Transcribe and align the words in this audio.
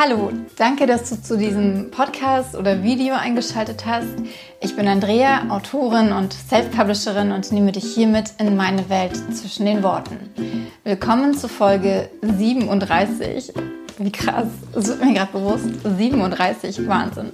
Hallo, 0.00 0.30
danke, 0.54 0.86
dass 0.86 1.10
du 1.10 1.20
zu 1.20 1.36
diesem 1.36 1.90
Podcast 1.90 2.54
oder 2.54 2.84
Video 2.84 3.16
eingeschaltet 3.16 3.84
hast. 3.84 4.06
Ich 4.60 4.76
bin 4.76 4.86
Andrea, 4.86 5.48
Autorin 5.48 6.12
und 6.12 6.32
Self-Publisherin 6.32 7.32
und 7.32 7.50
nehme 7.50 7.72
dich 7.72 7.94
hiermit 7.94 8.32
in 8.38 8.54
meine 8.54 8.88
Welt 8.88 9.16
zwischen 9.34 9.66
den 9.66 9.82
Worten. 9.82 10.16
Willkommen 10.84 11.34
zu 11.34 11.48
Folge 11.48 12.08
37. 12.22 13.52
Wie 13.98 14.12
krass, 14.12 14.46
das 14.72 14.86
wird 14.86 15.04
mir 15.04 15.14
gerade 15.14 15.32
bewusst. 15.32 15.66
37, 15.82 16.86
Wahnsinn. 16.86 17.32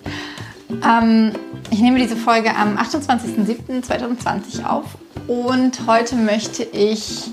Ähm, 0.83 1.33
ich 1.71 1.81
nehme 1.81 1.99
diese 1.99 2.17
Folge 2.17 2.57
am 2.57 2.79
28.07.2020 2.79 4.65
auf 4.65 4.87
und 5.29 5.87
heute 5.87 6.17
möchte 6.17 6.63
ich 6.63 7.25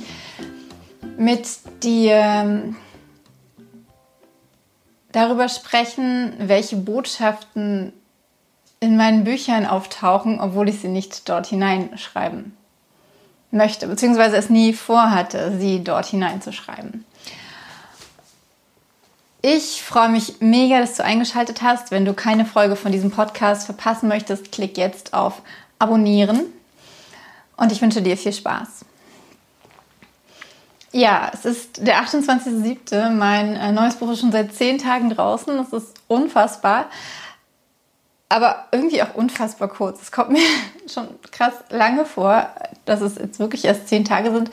mit 1.18 1.48
dir 1.84 2.74
darüber 5.12 5.50
sprechen, 5.50 6.34
welche 6.38 6.76
Botschaften 6.76 7.94
in 8.80 8.98
meinen 8.98 9.24
Büchern 9.24 9.66
auftauchen, 9.66 10.40
obwohl 10.40 10.70
ich 10.70 10.80
sie 10.80 10.88
nicht 10.88 11.30
dort 11.30 11.48
hineinschreiben 11.48 12.58
möchte, 13.52 13.88
beziehungsweise 13.88 14.38
es 14.38 14.50
nie 14.50 14.74
vorhatte, 14.74 15.58
sie 15.60 15.84
dort 15.84 16.08
hineinzuschreiben. 16.08 17.06
Ich 19.44 19.82
freue 19.82 20.10
mich 20.10 20.36
mega, 20.40 20.80
dass 20.80 20.98
du 20.98 21.04
eingeschaltet 21.04 21.62
hast. 21.64 21.90
Wenn 21.90 22.06
du 22.06 22.14
keine 22.14 22.46
Folge 22.46 22.76
von 22.76 22.92
diesem 22.92 23.10
Podcast 23.10 23.66
verpassen 23.66 24.08
möchtest, 24.08 24.52
klick 24.52 24.78
jetzt 24.78 25.14
auf 25.14 25.42
Abonnieren 25.80 26.42
und 27.58 27.72
ich 27.72 27.82
wünsche 27.82 28.04
dir 28.04 28.18
viel 28.18 28.34
Spaß. 28.34 28.86
Ja, 30.92 31.32
es 31.34 31.46
ist 31.46 31.86
der 31.88 32.04
28.07. 32.04 33.12
Mein 33.12 33.56
äh, 33.56 33.72
neues 33.72 33.96
Buch 33.96 34.12
ist 34.12 34.20
schon 34.20 34.32
seit 34.32 34.54
zehn 34.54 34.78
Tagen 34.78 35.10
draußen. 35.10 35.56
Das 35.58 35.72
ist 35.72 36.02
unfassbar. 36.08 36.90
Aber 38.28 38.66
irgendwie 38.72 39.02
auch 39.02 39.16
unfassbar 39.16 39.70
kurz. 39.70 40.02
Es 40.02 40.12
kommt 40.12 40.30
mir 40.32 40.42
schon 40.92 41.08
krass 41.32 41.54
lange 41.70 42.06
vor, 42.06 42.50
dass 42.86 43.02
es 43.02 43.16
jetzt 43.16 43.40
wirklich 43.40 43.66
erst 43.66 43.88
zehn 43.88 44.04
Tage 44.04 44.32
sind. 44.32 44.52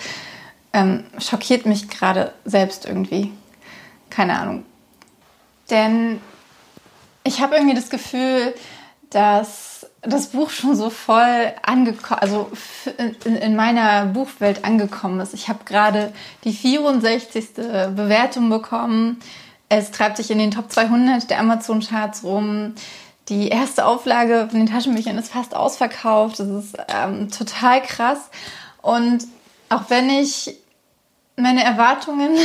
Ähm, 0.72 1.04
schockiert 1.18 1.66
mich 1.66 1.88
gerade 1.88 2.32
selbst 2.44 2.86
irgendwie. 2.86 3.32
Keine 4.10 4.38
Ahnung. 4.38 4.64
Denn 5.70 6.20
ich 7.24 7.40
habe 7.40 7.56
irgendwie 7.56 7.74
das 7.74 7.90
Gefühl, 7.90 8.54
dass 9.10 9.77
das 10.02 10.28
Buch 10.28 10.50
schon 10.50 10.76
so 10.76 10.90
voll 10.90 11.52
angekommen, 11.62 12.20
also 12.20 12.50
in, 13.24 13.36
in, 13.36 13.56
meiner 13.56 14.06
Buchwelt 14.06 14.64
angekommen 14.64 15.20
ist. 15.20 15.34
Ich 15.34 15.48
habe 15.48 15.64
gerade 15.64 16.12
die 16.44 16.52
64. 16.52 17.54
Bewertung 17.54 18.48
bekommen. 18.48 19.18
Es 19.68 19.90
treibt 19.90 20.16
sich 20.16 20.30
in 20.30 20.38
den 20.38 20.50
Top 20.50 20.70
200 20.70 21.28
der 21.28 21.40
Amazon-Charts 21.40 22.22
rum. 22.22 22.74
Die 23.28 23.48
erste 23.48 23.84
Auflage 23.84 24.46
von 24.48 24.60
den 24.60 24.68
Taschenbüchern 24.68 25.18
ist 25.18 25.32
fast 25.32 25.54
ausverkauft. 25.54 26.38
Das 26.38 26.48
ist 26.48 26.76
ähm, 26.88 27.30
total 27.30 27.82
krass. 27.82 28.30
Und 28.80 29.26
auch 29.68 29.90
wenn 29.90 30.08
ich 30.08 30.56
meine 31.36 31.64
Erwartungen 31.64 32.36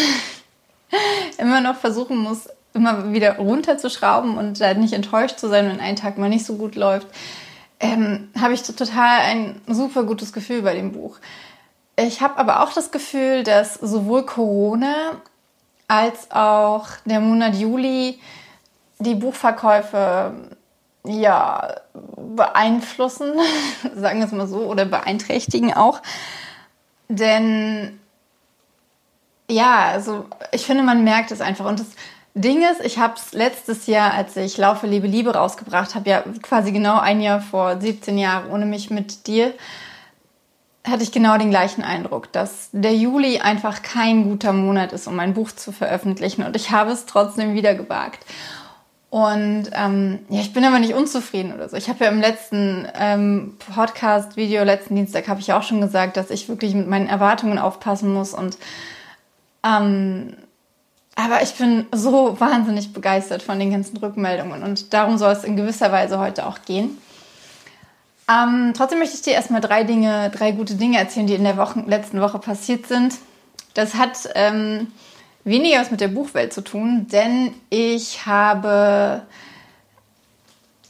immer 1.38 1.62
noch 1.62 1.78
versuchen 1.78 2.18
muss, 2.18 2.50
immer 2.74 3.14
wieder 3.14 3.38
runterzuschrauben 3.38 4.38
und 4.38 4.60
da 4.60 4.74
nicht 4.74 4.94
enttäuscht 4.94 5.38
zu 5.38 5.48
sein, 5.48 5.68
wenn 5.68 5.80
ein 5.80 5.96
Tag 5.96 6.18
mal 6.18 6.30
nicht 6.30 6.46
so 6.46 6.56
gut 6.56 6.76
läuft, 6.76 7.08
ähm, 7.84 8.30
habe 8.40 8.54
ich 8.54 8.64
total 8.64 9.20
ein 9.20 9.62
super 9.68 10.04
gutes 10.04 10.32
Gefühl 10.32 10.62
bei 10.62 10.74
dem 10.74 10.94
Buch. 10.94 11.18
Ich 11.98 12.22
habe 12.22 12.38
aber 12.38 12.64
auch 12.64 12.72
das 12.72 12.92
Gefühl, 12.92 13.44
dass 13.44 13.76
sowohl 13.76 14.26
Corona 14.26 15.22
als 15.90 16.32
auch 16.32 16.88
der 17.06 17.20
Monat 17.20 17.56
Juli 17.56 18.20
die 19.00 19.16
Buchverkäufe 19.16 20.34
ja 21.06 21.76
beeinflussen, 22.18 23.34
sagen 23.96 24.20
wir 24.20 24.28
es 24.28 24.32
mal 24.32 24.48
so, 24.48 24.60
oder 24.60 24.86
beeinträchtigen 24.86 25.74
auch. 25.74 26.02
Denn 27.10 28.00
ja, 29.50 29.90
also 29.90 30.26
ich 30.54 30.66
finde, 30.66 30.84
man 30.84 31.04
merkt 31.04 31.32
es 31.32 31.42
einfach. 31.42 31.66
Und 31.66 31.82
das 31.82 31.88
Ding 32.36 32.64
ist, 32.64 32.84
ich 32.84 32.98
habe 32.98 33.14
es 33.16 33.34
letztes 33.34 33.86
Jahr, 33.86 34.14
als 34.14 34.36
ich 34.36 34.58
Laufe, 34.58 34.88
Liebe, 34.88 35.06
Liebe 35.06 35.36
rausgebracht 35.36 35.94
habe, 35.94 36.10
ja 36.10 36.24
quasi 36.42 36.72
genau 36.72 37.00
ein 37.00 37.22
Jahr 37.22 37.42
vor 37.42 37.80
17 37.80 38.18
Jahren 38.18 38.50
ohne 38.50 38.66
mich 38.66 38.90
mit 38.90 39.28
dir, 39.28 39.54
hatte 40.86 41.04
ich 41.04 41.12
genau 41.12 41.38
den 41.38 41.52
gleichen 41.52 41.84
Eindruck, 41.84 42.32
dass 42.32 42.70
der 42.72 42.96
Juli 42.96 43.40
einfach 43.40 43.84
kein 43.84 44.24
guter 44.24 44.52
Monat 44.52 44.94
ist, 44.94 45.08
um 45.08 45.20
ein 45.20 45.34
Buch 45.34 45.52
zu 45.52 45.72
veröffentlichen. 45.72 46.44
Und 46.44 46.56
ich 46.56 46.72
habe 46.72 46.92
es 46.92 47.06
trotzdem 47.06 47.54
wieder 47.54 47.76
gewagt. 47.76 48.26
Und 49.12 49.66
ähm, 49.74 50.20
ja, 50.30 50.42
ich 50.42 50.54
bin 50.54 50.66
aber 50.66 50.80
nicht 50.80 50.96
unzufrieden 50.96 51.54
oder 51.54 51.70
so. 51.70 51.78
Ich 51.78 51.88
habe 51.88 52.04
ja 52.04 52.10
im 52.10 52.20
letzten 52.20 52.88
ähm, 52.96 53.58
Podcast-Video, 53.76 54.64
letzten 54.64 54.96
Dienstag, 54.96 55.28
habe 55.28 55.40
ich 55.40 55.54
auch 55.54 55.62
schon 55.62 55.82
gesagt, 55.82 56.18
dass 56.18 56.32
ich 56.32 56.50
wirklich 56.50 56.74
mit 56.74 56.88
meinen 56.88 57.08
Erwartungen 57.08 57.60
aufpassen 57.60 58.12
muss 58.12 58.34
und 58.34 58.58
ähm, 59.64 60.36
aber 61.16 61.42
ich 61.44 61.54
bin 61.54 61.86
so 61.92 62.40
wahnsinnig 62.40 62.94
begeistert 62.94 63.44
von 63.44 63.60
den 63.60 63.72
ganzen 63.72 63.98
Rückmeldungen 63.98 64.64
und 64.64 64.94
darum 64.94 65.18
soll 65.18 65.32
es 65.32 65.44
in 65.44 65.56
gewisser 65.56 65.92
Weise 65.92 66.20
heute 66.20 66.46
auch 66.46 66.60
gehen. 66.66 66.98
Ähm, 68.30 68.74
trotzdem 68.76 69.00
möchte 69.00 69.16
ich 69.16 69.22
dir 69.22 69.34
erstmal 69.34 69.62
drei 69.62 69.84
Dinge, 69.84 70.32
drei 70.32 70.52
gute 70.52 70.76
Dinge 70.76 70.98
erzählen, 70.98 71.28
die 71.28 71.36
in 71.36 71.44
der 71.44 71.58
Woche, 71.58 71.84
letzten 71.86 72.22
Woche 72.22 72.40
passiert 72.40 72.88
sind. 72.88 73.16
Das 73.74 73.96
hat 73.96 74.30
ähm, 74.36 74.88
weniger 75.44 75.82
was 75.82 75.92
mit 75.92 76.02
der 76.02 76.08
Buchwelt 76.08 76.54
zu 76.54 76.62
tun, 76.62 77.08
denn 77.12 77.54
ich 77.70 78.26
habe 78.26 79.24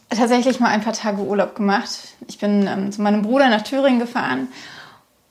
tatsächlich 0.09 0.59
mal 0.59 0.69
ein 0.69 0.81
paar 0.81 0.94
Tage 0.94 1.22
Urlaub 1.22 1.55
gemacht. 1.55 1.90
Ich 2.28 2.38
bin 2.38 2.67
ähm, 2.67 2.91
zu 2.91 3.01
meinem 3.01 3.23
Bruder 3.23 3.50
nach 3.50 3.63
Thüringen 3.63 4.00
gefahren 4.00 4.47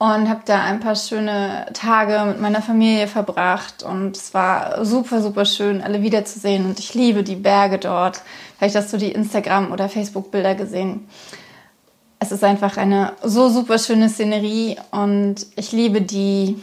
und 0.03 0.27
habe 0.27 0.41
da 0.43 0.61
ein 0.61 0.81
paar 0.81 0.97
schöne 0.97 1.65
Tage 1.71 2.25
mit 2.25 2.41
meiner 2.41 2.61
Familie 2.61 3.07
verbracht 3.07 3.83
und 3.83 4.17
es 4.17 4.33
war 4.33 4.83
super, 4.83 5.21
super 5.21 5.45
schön, 5.45 5.81
alle 5.81 6.01
wiederzusehen 6.01 6.65
und 6.65 6.77
ich 6.77 6.93
liebe 6.93 7.23
die 7.23 7.37
Berge 7.37 7.77
dort. 7.77 8.21
Vielleicht 8.57 8.75
hast 8.75 8.91
du 8.91 8.97
die 8.97 9.13
Instagram- 9.13 9.71
oder 9.71 9.87
Facebook-Bilder 9.87 10.55
gesehen. 10.55 11.07
Es 12.19 12.33
ist 12.33 12.43
einfach 12.43 12.75
eine 12.75 13.13
so 13.23 13.47
super 13.47 13.79
schöne 13.79 14.09
Szenerie 14.09 14.75
und 14.91 15.35
ich 15.55 15.71
liebe 15.71 16.01
die, 16.01 16.61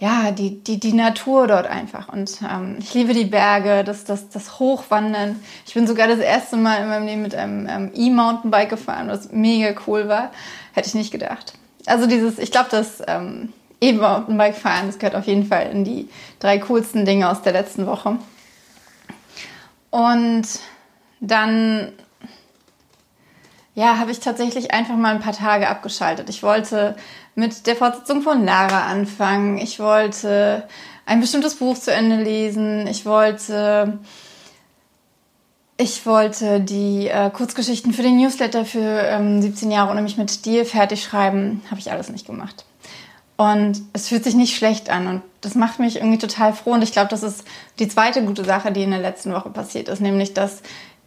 ja, 0.00 0.32
die, 0.32 0.64
die, 0.64 0.80
die 0.80 0.92
Natur 0.92 1.46
dort 1.46 1.68
einfach. 1.68 2.08
Und 2.08 2.40
ähm, 2.42 2.78
ich 2.80 2.94
liebe 2.94 3.14
die 3.14 3.26
Berge, 3.26 3.84
das, 3.84 4.02
das, 4.02 4.28
das 4.28 4.58
Hochwandern. 4.58 5.40
Ich 5.68 5.74
bin 5.74 5.86
sogar 5.86 6.08
das 6.08 6.18
erste 6.18 6.56
Mal 6.56 6.82
in 6.82 6.88
meinem 6.88 7.06
Leben 7.06 7.22
mit 7.22 7.36
einem 7.36 7.68
ähm, 7.68 7.92
E-Mountainbike 7.94 8.70
gefahren, 8.70 9.06
was 9.06 9.30
mega 9.30 9.80
cool 9.86 10.08
war. 10.08 10.32
Hätte 10.72 10.88
ich 10.88 10.94
nicht 10.94 11.12
gedacht. 11.12 11.54
Also 11.86 12.06
dieses, 12.06 12.38
ich 12.38 12.50
glaube, 12.50 12.68
das 12.70 13.02
ähm, 13.06 13.52
E-Mountainbike 13.80 14.56
fahren, 14.56 14.86
das 14.86 14.98
gehört 14.98 15.16
auf 15.16 15.26
jeden 15.26 15.46
Fall 15.46 15.70
in 15.70 15.84
die 15.84 16.08
drei 16.38 16.58
coolsten 16.58 17.04
Dinge 17.04 17.30
aus 17.30 17.42
der 17.42 17.52
letzten 17.52 17.86
Woche. 17.86 18.18
Und 19.90 20.46
dann 21.20 21.92
ja, 23.74 23.98
habe 23.98 24.10
ich 24.10 24.20
tatsächlich 24.20 24.72
einfach 24.72 24.96
mal 24.96 25.14
ein 25.14 25.20
paar 25.20 25.32
Tage 25.32 25.68
abgeschaltet. 25.68 26.28
Ich 26.28 26.42
wollte 26.42 26.96
mit 27.34 27.66
der 27.66 27.76
Fortsetzung 27.76 28.22
von 28.22 28.44
Lara 28.44 28.86
anfangen. 28.86 29.58
Ich 29.58 29.78
wollte 29.78 30.68
ein 31.06 31.20
bestimmtes 31.20 31.56
Buch 31.56 31.78
zu 31.78 31.92
Ende 31.92 32.16
lesen. 32.16 32.86
Ich 32.86 33.06
wollte 33.06 33.98
ich 35.80 36.04
wollte 36.04 36.60
die 36.60 37.08
äh, 37.08 37.30
Kurzgeschichten 37.30 37.94
für 37.94 38.02
den 38.02 38.18
Newsletter 38.18 38.66
für 38.66 39.02
ähm, 39.02 39.40
17 39.40 39.70
Jahre 39.70 39.90
ohne 39.90 40.02
mich 40.02 40.18
mit 40.18 40.44
dir 40.44 40.66
fertig 40.66 41.02
schreiben. 41.02 41.62
Habe 41.70 41.80
ich 41.80 41.90
alles 41.90 42.10
nicht 42.10 42.26
gemacht. 42.26 42.66
Und 43.38 43.80
es 43.94 44.08
fühlt 44.08 44.22
sich 44.22 44.34
nicht 44.34 44.54
schlecht 44.54 44.90
an 44.90 45.06
und 45.06 45.22
das 45.40 45.54
macht 45.54 45.78
mich 45.78 45.96
irgendwie 45.96 46.18
total 46.18 46.52
froh. 46.52 46.72
Und 46.72 46.82
ich 46.82 46.92
glaube, 46.92 47.08
das 47.08 47.22
ist 47.22 47.44
die 47.78 47.88
zweite 47.88 48.22
gute 48.22 48.44
Sache, 48.44 48.72
die 48.72 48.82
in 48.82 48.90
der 48.90 49.00
letzten 49.00 49.32
Woche 49.32 49.48
passiert 49.48 49.88
ist, 49.88 50.02
nämlich 50.02 50.34
dass 50.34 50.60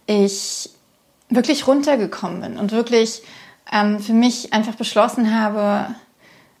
ich 0.06 0.70
wirklich 1.28 1.68
runtergekommen 1.68 2.40
bin 2.40 2.58
und 2.58 2.72
wirklich 2.72 3.22
ähm, 3.72 4.00
für 4.00 4.12
mich 4.12 4.52
einfach 4.52 4.74
beschlossen 4.74 5.38
habe, 5.40 5.94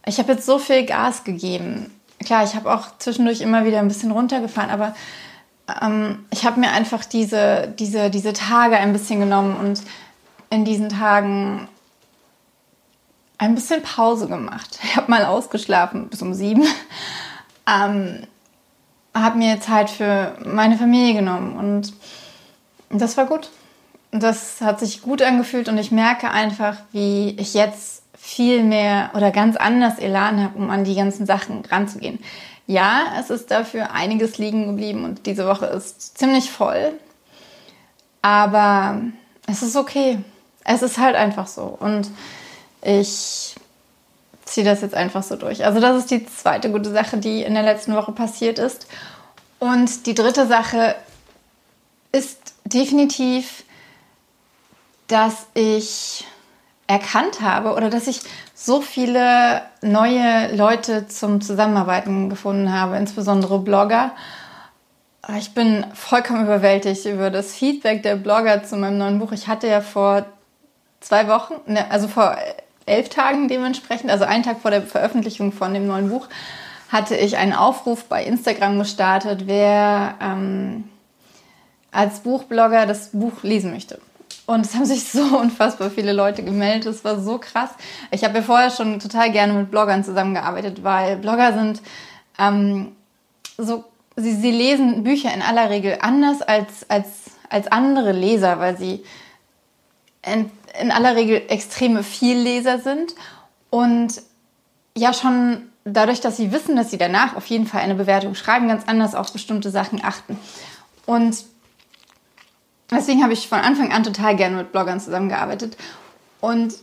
ich 0.06 0.18
habe 0.20 0.32
jetzt 0.32 0.46
so 0.46 0.60
viel 0.60 0.86
Gas 0.86 1.24
gegeben. 1.24 1.90
Klar, 2.24 2.44
ich 2.44 2.54
habe 2.54 2.72
auch 2.72 2.96
zwischendurch 2.98 3.40
immer 3.40 3.64
wieder 3.64 3.80
ein 3.80 3.88
bisschen 3.88 4.12
runtergefahren, 4.12 4.70
aber 4.70 4.94
ähm, 5.82 6.24
ich 6.30 6.44
habe 6.44 6.60
mir 6.60 6.70
einfach 6.72 7.04
diese, 7.04 7.72
diese, 7.78 8.10
diese 8.10 8.32
Tage 8.32 8.76
ein 8.76 8.92
bisschen 8.92 9.20
genommen 9.20 9.56
und 9.56 9.82
in 10.50 10.64
diesen 10.64 10.88
Tagen 10.88 11.68
ein 13.38 13.54
bisschen 13.54 13.82
Pause 13.82 14.28
gemacht. 14.28 14.78
Ich 14.84 14.96
habe 14.96 15.10
mal 15.10 15.24
ausgeschlafen 15.24 16.08
bis 16.08 16.22
um 16.22 16.34
sieben. 16.34 16.64
Ähm, 17.66 18.26
habe 19.14 19.38
mir 19.38 19.58
Zeit 19.58 19.88
für 19.88 20.36
meine 20.44 20.76
Familie 20.76 21.14
genommen 21.14 21.56
und 21.56 21.94
das 22.90 23.16
war 23.16 23.24
gut. 23.24 23.48
Das 24.10 24.60
hat 24.60 24.80
sich 24.80 25.00
gut 25.00 25.22
angefühlt 25.22 25.70
und 25.70 25.78
ich 25.78 25.90
merke 25.90 26.30
einfach, 26.30 26.76
wie 26.92 27.30
ich 27.38 27.54
jetzt 27.54 28.02
viel 28.18 28.62
mehr 28.62 29.12
oder 29.14 29.30
ganz 29.30 29.56
anders 29.56 29.98
Elan 29.98 30.42
habe, 30.42 30.58
um 30.58 30.68
an 30.68 30.84
die 30.84 30.94
ganzen 30.94 31.24
Sachen 31.24 31.64
ranzugehen. 31.64 32.18
Ja, 32.66 33.14
es 33.20 33.30
ist 33.30 33.50
dafür 33.50 33.90
einiges 33.92 34.38
liegen 34.38 34.66
geblieben 34.66 35.04
und 35.04 35.26
diese 35.26 35.46
Woche 35.46 35.66
ist 35.66 36.16
ziemlich 36.16 36.50
voll. 36.50 36.92
Aber 38.22 39.02
es 39.46 39.62
ist 39.62 39.76
okay. 39.76 40.18
Es 40.64 40.80
ist 40.82 40.96
halt 40.96 41.14
einfach 41.14 41.46
so. 41.46 41.76
Und 41.78 42.10
ich 42.80 43.54
ziehe 44.46 44.64
das 44.64 44.80
jetzt 44.80 44.94
einfach 44.94 45.22
so 45.22 45.36
durch. 45.36 45.64
Also 45.64 45.80
das 45.80 45.98
ist 45.98 46.10
die 46.10 46.26
zweite 46.26 46.70
gute 46.70 46.90
Sache, 46.90 47.18
die 47.18 47.42
in 47.42 47.54
der 47.54 47.62
letzten 47.62 47.94
Woche 47.94 48.12
passiert 48.12 48.58
ist. 48.58 48.86
Und 49.58 50.06
die 50.06 50.14
dritte 50.14 50.46
Sache 50.46 50.94
ist 52.12 52.54
definitiv, 52.64 53.64
dass 55.06 55.46
ich 55.54 56.24
erkannt 56.86 57.40
habe 57.40 57.74
oder 57.74 57.90
dass 57.90 58.06
ich 58.06 58.20
so 58.54 58.80
viele 58.80 59.62
neue 59.82 60.54
Leute 60.54 61.08
zum 61.08 61.40
Zusammenarbeiten 61.40 62.28
gefunden 62.28 62.72
habe, 62.72 62.96
insbesondere 62.96 63.58
Blogger. 63.58 64.12
Ich 65.38 65.54
bin 65.54 65.86
vollkommen 65.94 66.44
überwältigt 66.44 67.06
über 67.06 67.30
das 67.30 67.54
Feedback 67.54 68.02
der 68.02 68.16
Blogger 68.16 68.62
zu 68.64 68.76
meinem 68.76 68.98
neuen 68.98 69.18
Buch. 69.18 69.32
Ich 69.32 69.48
hatte 69.48 69.66
ja 69.66 69.80
vor 69.80 70.26
zwei 71.00 71.28
Wochen, 71.28 71.54
ne, 71.66 71.90
also 71.90 72.08
vor 72.08 72.36
elf 72.86 73.08
Tagen 73.08 73.48
dementsprechend, 73.48 74.10
also 74.10 74.24
einen 74.24 74.42
Tag 74.42 74.60
vor 74.60 74.70
der 74.70 74.82
Veröffentlichung 74.82 75.52
von 75.52 75.72
dem 75.72 75.86
neuen 75.86 76.10
Buch, 76.10 76.28
hatte 76.90 77.16
ich 77.16 77.38
einen 77.38 77.54
Aufruf 77.54 78.04
bei 78.04 78.22
Instagram 78.24 78.78
gestartet, 78.78 79.46
wer 79.46 80.14
ähm, 80.20 80.84
als 81.90 82.20
Buchblogger 82.20 82.84
das 82.84 83.10
Buch 83.12 83.42
lesen 83.42 83.72
möchte. 83.72 84.00
Und 84.46 84.66
es 84.66 84.74
haben 84.74 84.84
sich 84.84 85.04
so 85.04 85.22
unfassbar 85.38 85.90
viele 85.90 86.12
Leute 86.12 86.42
gemeldet. 86.42 86.86
Es 86.86 87.04
war 87.04 87.20
so 87.20 87.38
krass. 87.38 87.70
Ich 88.10 88.24
habe 88.24 88.38
ja 88.38 88.42
vorher 88.42 88.70
schon 88.70 89.00
total 89.00 89.30
gerne 89.32 89.52
mit 89.52 89.70
Bloggern 89.70 90.04
zusammengearbeitet, 90.04 90.82
weil 90.82 91.16
Blogger 91.16 91.52
sind 91.54 91.82
ähm, 92.38 92.92
so, 93.56 93.84
sie, 94.16 94.34
sie 94.34 94.50
lesen 94.50 95.04
Bücher 95.04 95.32
in 95.32 95.42
aller 95.42 95.70
Regel 95.70 95.98
anders 96.00 96.42
als, 96.42 96.88
als, 96.88 97.06
als 97.48 97.70
andere 97.70 98.12
Leser, 98.12 98.58
weil 98.58 98.76
sie 98.76 99.04
in, 100.22 100.50
in 100.80 100.90
aller 100.90 101.16
Regel 101.16 101.42
extreme 101.48 102.02
Vielleser 102.02 102.78
sind 102.78 103.14
und 103.70 104.22
ja 104.96 105.12
schon 105.12 105.68
dadurch, 105.84 106.20
dass 106.20 106.36
sie 106.36 106.52
wissen, 106.52 106.76
dass 106.76 106.90
sie 106.90 106.98
danach 106.98 107.36
auf 107.36 107.46
jeden 107.46 107.66
Fall 107.66 107.82
eine 107.82 107.94
Bewertung 107.94 108.34
schreiben, 108.34 108.68
ganz 108.68 108.84
anders 108.86 109.14
auf 109.14 109.32
bestimmte 109.32 109.70
Sachen 109.70 110.02
achten. 110.02 110.38
Und 111.06 111.44
deswegen 112.90 113.22
habe 113.22 113.32
ich 113.32 113.48
von 113.48 113.60
Anfang 113.60 113.92
an 113.92 114.02
total 114.02 114.36
gerne 114.36 114.56
mit 114.56 114.72
Bloggern 114.72 115.00
zusammengearbeitet. 115.00 115.76
Und 116.40 116.74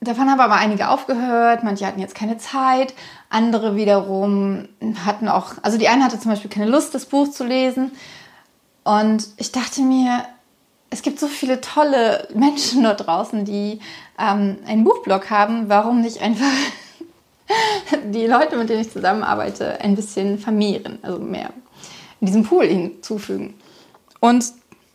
davon 0.00 0.30
haben 0.30 0.40
aber 0.40 0.54
einige 0.54 0.88
aufgehört, 0.88 1.64
manche 1.64 1.86
hatten 1.86 2.00
jetzt 2.00 2.14
keine 2.14 2.38
Zeit, 2.38 2.94
andere 3.30 3.76
wiederum 3.76 4.68
hatten 5.04 5.28
auch, 5.28 5.54
also 5.62 5.78
die 5.78 5.88
eine 5.88 6.04
hatte 6.04 6.20
zum 6.20 6.30
Beispiel 6.30 6.50
keine 6.50 6.70
Lust, 6.70 6.94
das 6.94 7.06
Buch 7.06 7.30
zu 7.30 7.44
lesen. 7.44 7.92
Und 8.84 9.28
ich 9.36 9.52
dachte 9.52 9.82
mir, 9.82 10.24
es 10.90 11.02
gibt 11.02 11.20
so 11.20 11.26
viele 11.26 11.60
tolle 11.60 12.28
Menschen 12.34 12.82
dort 12.82 13.06
draußen, 13.06 13.44
die 13.44 13.80
ähm, 14.18 14.58
einen 14.66 14.84
Buchblog 14.84 15.30
haben. 15.30 15.68
Warum 15.68 16.00
nicht 16.00 16.22
einfach 16.22 16.46
die 18.12 18.26
Leute, 18.26 18.56
mit 18.56 18.68
denen 18.68 18.80
ich 18.80 18.90
zusammenarbeite, 18.90 19.80
ein 19.80 19.94
bisschen 19.94 20.38
vermehren, 20.38 20.98
also 21.02 21.18
mehr 21.18 21.50
in 22.20 22.26
diesem 22.26 22.44
Pool 22.44 22.66
hinzufügen? 22.66 23.54
Und 24.20 24.44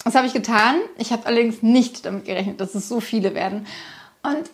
das 0.03 0.15
habe 0.15 0.27
ich 0.27 0.33
getan. 0.33 0.75
Ich 0.97 1.11
habe 1.11 1.25
allerdings 1.25 1.61
nicht 1.61 2.05
damit 2.05 2.25
gerechnet, 2.25 2.59
dass 2.59 2.75
es 2.75 2.89
so 2.89 2.99
viele 2.99 3.33
werden. 3.33 3.65
Und 4.23 4.49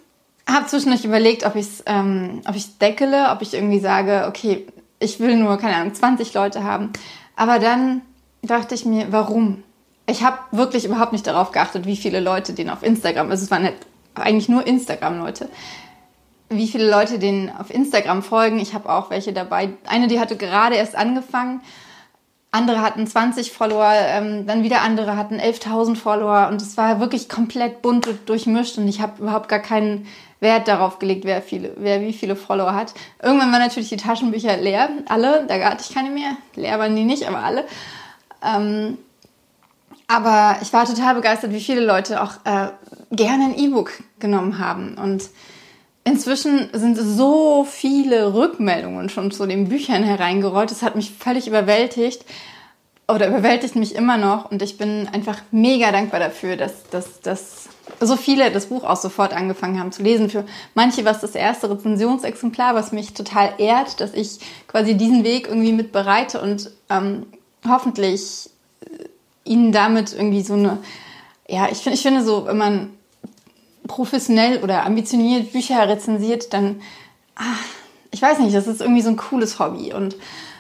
habe 0.48 0.68
zwischendurch 0.68 1.06
überlegt, 1.06 1.46
ob 1.46 1.56
ich 1.56 1.66
es 1.66 1.84
ähm, 1.86 2.42
deckele, 2.82 3.30
ob 3.32 3.42
ich 3.42 3.54
irgendwie 3.54 3.80
sage, 3.80 4.26
okay, 4.28 4.68
ich 5.00 5.20
will 5.20 5.38
nur, 5.38 5.58
keine 5.58 5.76
Ahnung, 5.76 5.94
20 5.94 6.34
Leute 6.34 6.64
haben. 6.64 6.92
Aber 7.36 7.60
dann 7.60 8.02
dachte 8.42 8.76
ich 8.76 8.86
mir, 8.86 9.12
warum? 9.12 9.64
ich 10.10 10.24
habe 10.24 10.38
wirklich 10.52 10.86
überhaupt 10.86 11.12
nicht 11.12 11.28
darauf 11.28 11.52
geachtet, 11.52 11.86
wie 11.86 11.96
viele 11.96 12.20
Leute 12.20 12.54
den 12.54 12.70
auf 12.70 12.84
Instagram, 12.84 13.30
also 13.30 13.44
es 13.44 13.52
waren 13.52 13.64
halt 13.64 13.76
eigentlich 14.16 14.50
nur 14.50 14.66
Instagram-Leute, 14.66 15.50
wie 16.50 16.68
viele 16.68 16.90
Leute 16.90 17.20
den 17.20 17.52
auf 17.56 17.70
Instagram 17.70 18.24
folgen. 18.24 18.60
Ich 18.60 18.74
habe 18.74 18.90
auch 18.90 19.12
welche 19.12 19.34
dabei. 19.34 19.70
Eine, 19.86 20.08
die 20.08 20.20
hatte 20.20 20.36
gerade 20.36 20.76
erst 20.76 20.96
angefangen. 20.96 21.62
Andere 22.52 22.82
hatten 22.82 23.06
20 23.06 23.52
Follower, 23.52 23.92
ähm, 23.94 24.48
dann 24.48 24.64
wieder 24.64 24.82
andere 24.82 25.16
hatten 25.16 25.40
11.000 25.40 25.96
Follower 25.96 26.48
und 26.50 26.62
es 26.62 26.78
war 26.78 27.00
wirklich 27.00 27.30
komplett 27.30 27.84
bunt 27.84 28.08
und 28.08 28.28
durchmischt 28.28 28.78
und 28.80 28.88
ich 28.88 29.02
habe 29.02 29.22
überhaupt 29.22 29.50
gar 29.50 29.60
keinen 29.60 30.08
Wert 30.40 30.68
darauf 30.68 30.98
gelegt, 30.98 31.26
wer, 31.26 31.44
viele, 31.44 31.74
wer 31.78 32.02
wie 32.02 32.14
viele 32.14 32.36
Follower 32.36 32.74
hat. 32.74 32.94
Irgendwann 33.22 33.52
waren 33.52 33.62
natürlich 33.62 33.90
die 33.90 33.98
Taschenbücher 33.98 34.58
leer, 34.58 34.90
alle, 35.08 35.46
da 35.48 35.60
hatte 35.60 35.84
ich 35.88 35.94
keine 35.94 36.10
mehr. 36.10 36.38
Leer 36.56 36.80
waren 36.80 36.96
die 36.96 37.04
nicht, 37.04 37.28
aber 37.28 37.40
alle. 37.40 37.66
Ähm, 38.44 38.98
aber 40.08 40.58
ich 40.64 40.74
war 40.74 40.86
total 40.86 41.14
begeistert, 41.14 41.52
wie 41.52 41.60
viele 41.60 41.86
Leute 41.86 42.24
auch 42.24 42.34
äh, 42.46 42.70
gerne 43.12 43.46
ein 43.46 43.58
E-Book 43.60 43.92
genommen 44.18 44.58
haben. 44.58 44.96
Und 44.96 45.30
inzwischen 46.10 46.70
sind 46.74 46.98
so 46.98 47.66
viele 47.70 48.34
Rückmeldungen 48.34 49.10
schon 49.10 49.32
zu 49.32 49.46
den 49.46 49.70
Büchern 49.70 50.04
hereingerollt. 50.04 50.72
Das 50.72 50.82
hat 50.82 50.96
mich 50.96 51.12
völlig 51.12 51.48
überwältigt 51.48 52.26
oder 53.08 53.28
überwältigt 53.28 53.76
mich 53.76 53.96
immer 53.96 54.18
noch. 54.18 54.52
Und 54.52 54.62
ich 54.62 54.78
bin 54.78 55.08
einfach 55.12 55.40
mega 55.52 55.92
dankbar 55.92 56.20
dafür, 56.20 56.58
dass, 56.58 56.90
dass, 56.90 57.22
dass 57.22 57.70
so 58.00 58.16
viele 58.16 58.52
das 58.52 58.68
Buch 58.68 58.84
auch 58.84 58.98
sofort 58.98 59.34
angefangen 59.34 59.80
haben 59.80 59.92
zu 59.92 60.04
lesen. 60.04 60.30
Für 60.30 60.46
manche 60.76 61.06
war 61.06 61.14
es 61.14 61.22
das 61.22 61.36
erste 61.36 61.70
Rezensionsexemplar, 61.70 62.76
was 62.76 62.92
mich 62.92 63.14
total 63.14 63.54
ehrt, 63.58 64.00
dass 64.00 64.14
ich 64.14 64.40
quasi 64.68 64.96
diesen 64.96 65.24
Weg 65.24 65.48
irgendwie 65.48 65.74
mit 65.74 65.92
bereite 65.92 66.42
und 66.42 66.72
ähm, 66.90 67.26
hoffentlich 67.68 68.50
ihnen 69.44 69.72
damit 69.72 70.14
irgendwie 70.14 70.42
so 70.42 70.54
eine, 70.54 70.78
ja, 71.48 71.68
ich, 71.72 71.80
find, 71.80 71.96
ich 71.96 72.02
finde 72.02 72.24
so, 72.24 72.46
wenn 72.46 72.58
man 72.58 72.90
professionell 73.90 74.64
oder 74.64 74.86
ambitioniert 74.86 75.52
Bücher 75.52 75.86
rezensiert, 75.90 76.54
dann, 76.54 76.80
ach, 77.36 77.66
ich 78.12 78.22
weiß 78.22 78.40
nicht, 78.40 78.56
das 78.56 78.68
ist 78.68 78.80
irgendwie 78.80 79.02
so 79.02 79.10
ein 79.10 79.18
cooles 79.18 79.60
Hobby 79.60 79.94
und 79.94 80.16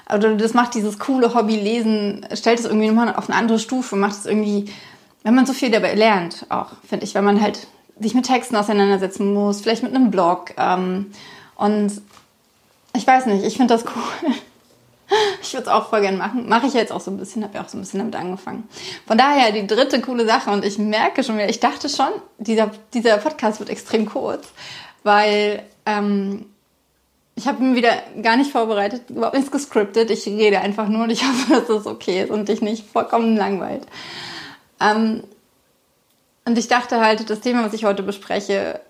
also 0.05 0.35
das 0.35 0.53
macht 0.53 0.73
dieses 0.73 0.99
coole 0.99 1.33
Hobby 1.33 1.55
Lesen, 1.55 2.25
stellt 2.33 2.59
es 2.59 2.65
irgendwie 2.65 2.87
nochmal 2.87 3.15
auf 3.15 3.29
eine 3.29 3.37
andere 3.37 3.59
Stufe, 3.59 3.95
macht 3.95 4.17
es 4.17 4.25
irgendwie, 4.25 4.65
wenn 5.23 5.35
man 5.35 5.45
so 5.45 5.53
viel 5.53 5.69
dabei 5.69 5.93
lernt, 5.93 6.45
auch, 6.49 6.71
finde 6.87 7.05
ich, 7.05 7.15
wenn 7.15 7.23
man 7.23 7.39
halt 7.39 7.67
sich 7.99 8.15
mit 8.15 8.25
Texten 8.25 8.55
auseinandersetzen 8.55 9.33
muss, 9.33 9.61
vielleicht 9.61 9.83
mit 9.83 9.93
einem 9.93 10.09
Blog. 10.09 10.51
Ähm, 10.57 11.11
und 11.55 12.01
ich 12.95 13.05
weiß 13.05 13.27
nicht, 13.27 13.45
ich 13.45 13.57
finde 13.57 13.73
das 13.73 13.85
cool. 13.85 14.33
Ich 15.50 15.56
würde 15.56 15.63
es 15.63 15.72
auch 15.72 15.90
voll 15.90 16.01
gerne 16.01 16.18
machen. 16.18 16.48
Mache 16.48 16.68
ich 16.68 16.74
jetzt 16.75 16.92
auch 16.92 17.01
so 17.01 17.10
ein 17.10 17.18
bisschen, 17.18 17.44
habe 17.44 17.56
ja 17.56 17.63
auch 17.63 17.69
so 17.69 17.75
ein 17.75 17.81
bisschen 17.81 17.98
damit 17.98 18.16
angefangen. 18.16 18.69
Von 19.07 19.18
daher 19.18 19.51
die 19.51 19.65
dritte 19.65 20.00
coole 20.00 20.27
Sache 20.27 20.51
und 20.51 20.63
ich 20.63 20.77
merke 20.77 21.24
schon 21.24 21.38
wieder, 21.38 21.50
ich 21.50 21.60
dachte 21.60 21.89
schon, 21.89 22.10
dieser, 22.38 22.70
dieser 22.94 23.18
Podcast 23.18 23.60
wird 23.60 23.72
extrem 23.72 24.06
kurz, 24.06 24.50
weil 25.01 25.63
ähm, 25.88 26.46
ich 27.34 27.48
habe 27.48 27.63
ihn 27.63 27.75
wieder 27.75 27.94
gar 28.22 28.38
nicht 28.38 28.51
vorbereitet, 28.51 29.10
überhaupt 29.10 29.36
nichts 29.36 29.50
gescriptet. 29.50 30.12
Ich 30.12 30.27
rede 30.27 30.60
einfach 30.62 30.88
nur 30.88 31.06
und 31.06 31.10
ich 31.10 31.24
hoffe, 31.27 31.62
dass 31.62 31.70
es 31.70 31.88
okay 31.88 32.24
ist 32.24 32.29
und 32.29 32.48
dich 32.48 32.62
nicht 32.62 32.88
vollkommen 32.88 33.36
langweilt. 33.36 33.88
Ähm, 34.79 35.24
und 36.46 36.58
ich 36.60 36.68
dachte 36.68 37.01
halt, 37.01 37.27
das 37.27 37.39
Thema, 37.39 37.65
was 37.65 37.74
ich 37.74 37.86
heute 37.86 38.03
bespreche, 38.03 38.82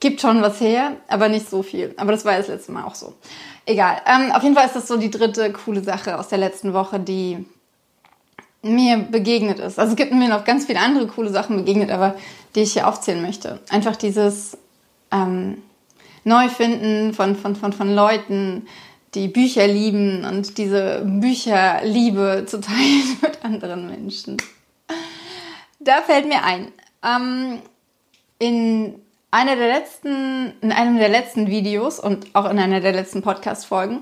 gibt 0.00 0.20
schon 0.20 0.42
was 0.42 0.60
her, 0.60 0.96
aber 1.08 1.28
nicht 1.28 1.48
so 1.48 1.62
viel. 1.62 1.94
Aber 1.96 2.12
das 2.12 2.24
war 2.24 2.36
das 2.36 2.48
letzte 2.48 2.72
Mal 2.72 2.84
auch 2.84 2.94
so. 2.94 3.14
Egal. 3.66 4.00
Ähm, 4.06 4.32
auf 4.32 4.42
jeden 4.42 4.54
Fall 4.54 4.66
ist 4.66 4.76
das 4.76 4.88
so 4.88 4.96
die 4.96 5.10
dritte 5.10 5.52
coole 5.52 5.82
Sache 5.82 6.18
aus 6.18 6.28
der 6.28 6.38
letzten 6.38 6.72
Woche, 6.72 7.00
die 7.00 7.44
mir 8.62 8.98
begegnet 8.98 9.58
ist. 9.58 9.78
Also 9.78 9.92
es 9.92 9.96
gibt 9.96 10.12
mir 10.12 10.28
noch 10.28 10.44
ganz 10.44 10.66
viele 10.66 10.80
andere 10.80 11.06
coole 11.06 11.30
Sachen 11.30 11.56
begegnet, 11.56 11.90
aber 11.90 12.14
die 12.54 12.62
ich 12.62 12.72
hier 12.72 12.88
aufzählen 12.88 13.22
möchte. 13.22 13.60
Einfach 13.70 13.96
dieses 13.96 14.56
ähm, 15.10 15.62
Neufinden 16.24 17.14
von, 17.14 17.36
von, 17.36 17.56
von, 17.56 17.72
von 17.72 17.94
Leuten, 17.94 18.66
die 19.14 19.28
Bücher 19.28 19.66
lieben 19.66 20.24
und 20.24 20.58
diese 20.58 21.02
Bücherliebe 21.04 22.44
zu 22.46 22.60
teilen 22.60 23.16
mit 23.22 23.44
anderen 23.44 23.88
Menschen. 23.88 24.36
Da 25.80 26.02
fällt 26.02 26.26
mir 26.26 26.42
ein. 26.42 26.72
Ähm, 27.02 27.60
in 28.38 29.00
einer 29.30 29.56
der 29.56 29.68
letzten, 29.68 30.54
in 30.60 30.72
einem 30.72 30.98
der 30.98 31.08
letzten 31.08 31.48
Videos 31.48 32.00
und 32.00 32.34
auch 32.34 32.48
in 32.50 32.58
einer 32.58 32.80
der 32.80 32.92
letzten 32.92 33.22
Podcast-Folgen, 33.22 34.00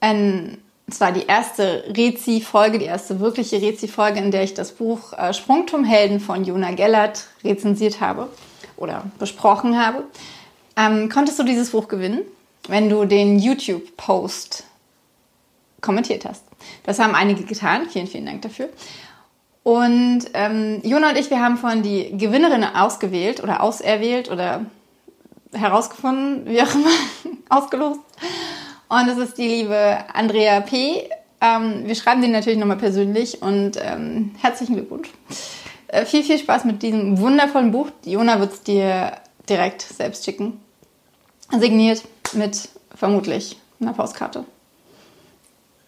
ähm, 0.00 0.58
es 0.86 1.00
war 1.00 1.12
die 1.12 1.26
erste 1.26 1.84
Rezi-Folge, 1.96 2.78
die 2.78 2.84
erste 2.84 3.18
wirkliche 3.18 3.60
Rezi-Folge, 3.60 4.20
in 4.20 4.30
der 4.30 4.44
ich 4.44 4.54
das 4.54 4.72
Buch 4.72 5.14
äh, 5.14 5.32
Sprungturmhelden 5.32 6.20
von 6.20 6.44
Jona 6.44 6.72
Gellert 6.72 7.26
rezensiert 7.42 8.00
habe 8.00 8.28
oder 8.76 9.04
besprochen 9.18 9.78
habe. 9.78 10.04
Ähm, 10.76 11.08
konntest 11.08 11.38
du 11.38 11.42
dieses 11.42 11.70
Buch 11.70 11.88
gewinnen, 11.88 12.20
wenn 12.68 12.90
du 12.90 13.06
den 13.06 13.38
YouTube-Post 13.38 14.64
kommentiert 15.80 16.26
hast? 16.26 16.44
Das 16.84 16.98
haben 16.98 17.14
einige 17.14 17.44
getan. 17.44 17.88
Vielen, 17.88 18.06
vielen 18.06 18.26
Dank 18.26 18.42
dafür. 18.42 18.68
Und 19.64 20.26
ähm, 20.34 20.80
Jona 20.84 21.10
und 21.10 21.18
ich, 21.18 21.30
wir 21.30 21.40
haben 21.40 21.56
vorhin 21.56 21.82
die 21.82 22.16
Gewinnerin 22.16 22.62
ausgewählt 22.62 23.42
oder 23.42 23.62
auserwählt 23.62 24.30
oder 24.30 24.66
herausgefunden, 25.52 26.46
wie 26.46 26.62
auch 26.62 26.74
immer, 26.74 26.90
ausgelost. 27.48 28.00
Und 28.88 29.08
das 29.08 29.16
ist 29.16 29.38
die 29.38 29.48
liebe 29.48 29.98
Andrea 30.12 30.60
P. 30.60 31.08
Ähm, 31.40 31.86
wir 31.86 31.94
schreiben 31.94 32.20
den 32.20 32.32
natürlich 32.32 32.58
nochmal 32.58 32.76
persönlich 32.76 33.40
und 33.40 33.78
ähm, 33.82 34.34
herzlichen 34.40 34.74
Glückwunsch. 34.74 35.08
Äh, 35.88 36.04
viel, 36.04 36.22
viel 36.22 36.38
Spaß 36.38 36.66
mit 36.66 36.82
diesem 36.82 37.18
wundervollen 37.18 37.72
Buch. 37.72 37.88
Jona 38.04 38.40
wird 38.40 38.52
es 38.52 38.62
dir 38.62 39.12
direkt 39.48 39.80
selbst 39.80 40.26
schicken. 40.26 40.60
Signiert 41.50 42.02
mit 42.34 42.68
vermutlich 42.94 43.56
einer 43.80 43.94
Postkarte. 43.94 44.44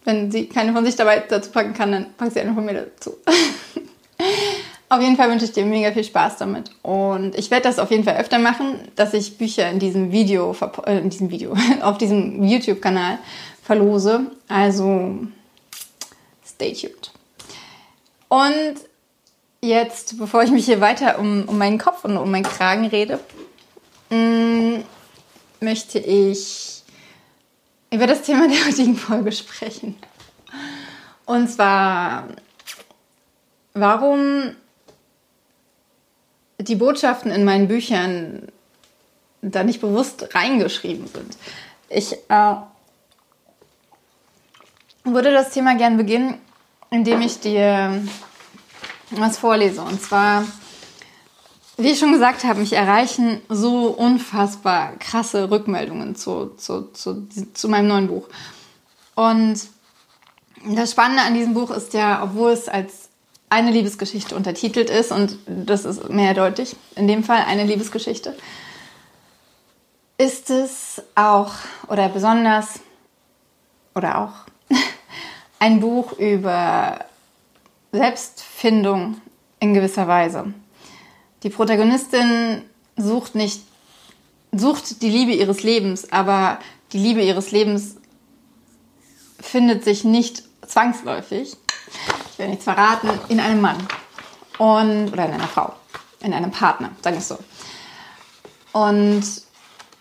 Wenn 0.07 0.31
sie 0.31 0.45
keine 0.45 0.71
von 0.71 0.85
sich 0.85 0.95
dabei 0.95 1.19
dazu 1.19 1.51
packen 1.51 1.73
kann, 1.73 1.91
dann 1.91 2.13
packt 2.13 2.31
sie 2.31 2.39
eine 2.39 2.53
von 2.53 2.63
mir 2.63 2.75
dazu. 2.75 3.17
auf 4.89 5.01
jeden 5.01 5.17
Fall 5.17 5.29
wünsche 5.29 5.43
ich 5.43 5.51
dir 5.51 5.65
mega 5.65 5.91
viel 5.91 6.05
Spaß 6.05 6.37
damit. 6.37 6.71
Und 6.81 7.37
ich 7.37 7.51
werde 7.51 7.63
das 7.63 7.77
auf 7.77 7.91
jeden 7.91 8.05
Fall 8.05 8.15
öfter 8.15 8.39
machen, 8.39 8.79
dass 8.95 9.13
ich 9.13 9.37
Bücher 9.37 9.69
in 9.69 9.79
diesem 9.79 10.13
Video, 10.13 10.55
äh, 10.85 10.99
in 10.99 11.09
diesem 11.09 11.29
Video, 11.29 11.57
auf 11.81 11.97
diesem 11.97 12.41
YouTube-Kanal 12.41 13.17
verlose. 13.63 14.27
Also 14.47 15.17
stay 16.45 16.71
tuned. 16.71 17.11
Und 18.29 18.75
jetzt, 19.59 20.17
bevor 20.17 20.41
ich 20.41 20.51
mich 20.51 20.63
hier 20.63 20.79
weiter 20.79 21.19
um, 21.19 21.49
um 21.49 21.57
meinen 21.57 21.79
Kopf 21.79 22.05
und 22.05 22.15
um 22.15 22.31
meinen 22.31 22.43
Kragen 22.43 22.85
rede, 22.85 23.19
mh, 24.09 24.17
mm, 24.17 24.83
möchte 25.59 25.99
ich 25.99 26.76
über 27.91 28.07
das 28.07 28.21
Thema 28.23 28.47
der 28.47 28.65
heutigen 28.65 28.95
Folge 28.95 29.31
sprechen. 29.31 29.97
Und 31.25 31.49
zwar, 31.49 32.27
warum 33.73 34.55
die 36.59 36.75
Botschaften 36.75 37.31
in 37.31 37.45
meinen 37.45 37.67
Büchern 37.67 38.47
da 39.41 39.63
nicht 39.63 39.81
bewusst 39.81 40.33
reingeschrieben 40.33 41.07
sind. 41.07 41.37
Ich 41.89 42.13
äh, 42.29 42.55
würde 45.03 45.31
das 45.31 45.51
Thema 45.51 45.75
gern 45.75 45.97
beginnen, 45.97 46.39
indem 46.89 47.21
ich 47.21 47.39
dir 47.39 48.01
was 49.11 49.37
vorlese. 49.37 49.81
Und 49.81 50.01
zwar, 50.01 50.45
wie 51.77 51.91
ich 51.91 51.99
schon 51.99 52.11
gesagt 52.11 52.43
habe, 52.43 52.59
mich 52.59 52.73
erreichen 52.73 53.41
so 53.49 53.87
unfassbar 53.87 54.93
krasse 54.97 55.51
Rückmeldungen 55.51 56.15
zu, 56.15 56.55
zu, 56.57 56.91
zu, 56.91 57.27
zu 57.53 57.69
meinem 57.69 57.87
neuen 57.87 58.07
Buch. 58.07 58.27
Und 59.15 59.59
das 60.65 60.91
Spannende 60.91 61.23
an 61.23 61.35
diesem 61.35 61.53
Buch 61.53 61.69
ist 61.69 61.93
ja, 61.93 62.23
obwohl 62.23 62.51
es 62.51 62.67
als 62.67 63.09
eine 63.49 63.71
Liebesgeschichte 63.71 64.35
untertitelt 64.35 64.89
ist, 64.89 65.11
und 65.11 65.37
das 65.45 65.85
ist 65.85 66.09
mehrdeutig, 66.09 66.75
in 66.95 67.07
dem 67.07 67.23
Fall 67.23 67.43
eine 67.47 67.63
Liebesgeschichte, 67.63 68.35
ist 70.17 70.49
es 70.49 71.01
auch 71.15 71.53
oder 71.87 72.09
besonders 72.09 72.79
oder 73.95 74.17
auch 74.17 74.75
ein 75.59 75.79
Buch 75.79 76.13
über 76.13 77.05
Selbstfindung 77.91 79.21
in 79.59 79.73
gewisser 79.75 80.07
Weise. 80.07 80.53
Die 81.43 81.49
Protagonistin 81.49 82.63
sucht 82.95 83.35
nicht, 83.35 83.61
sucht 84.51 85.01
die 85.01 85.09
Liebe 85.09 85.33
ihres 85.33 85.63
Lebens, 85.63 86.11
aber 86.11 86.59
die 86.93 86.97
Liebe 86.97 87.21
ihres 87.21 87.51
Lebens 87.51 87.97
findet 89.39 89.83
sich 89.83 90.03
nicht 90.03 90.43
zwangsläufig, 90.65 91.55
ich 92.31 92.39
will 92.39 92.49
nichts 92.49 92.63
verraten, 92.63 93.09
in 93.29 93.39
einem 93.39 93.61
Mann 93.61 93.77
und, 94.57 95.13
oder 95.13 95.25
in 95.25 95.33
einer 95.33 95.47
Frau, 95.47 95.73
in 96.21 96.33
einem 96.33 96.51
Partner, 96.51 96.91
sagen 97.01 97.15
wir 97.15 97.21
es 97.21 97.27
so. 97.27 97.37
Und 98.73 99.23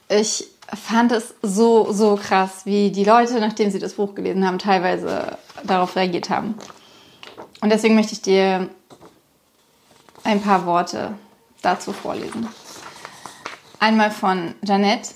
ich 0.08 0.46
fand 0.74 1.12
es 1.12 1.34
so, 1.42 1.92
so 1.92 2.16
krass, 2.16 2.62
wie 2.64 2.90
die 2.90 3.04
Leute, 3.04 3.38
nachdem 3.40 3.70
sie 3.70 3.78
das 3.78 3.94
Buch 3.94 4.14
gelesen 4.14 4.46
haben, 4.46 4.58
teilweise 4.58 5.38
darauf 5.64 5.96
reagiert 5.96 6.30
haben. 6.30 6.54
Und 7.60 7.70
deswegen 7.70 7.94
möchte 7.94 8.14
ich 8.14 8.22
dir 8.22 8.68
ein 10.24 10.42
paar 10.42 10.66
Worte 10.66 11.14
dazu 11.62 11.92
vorlesen. 11.92 12.48
Einmal 13.78 14.10
von 14.10 14.54
Jeanette. 14.64 15.10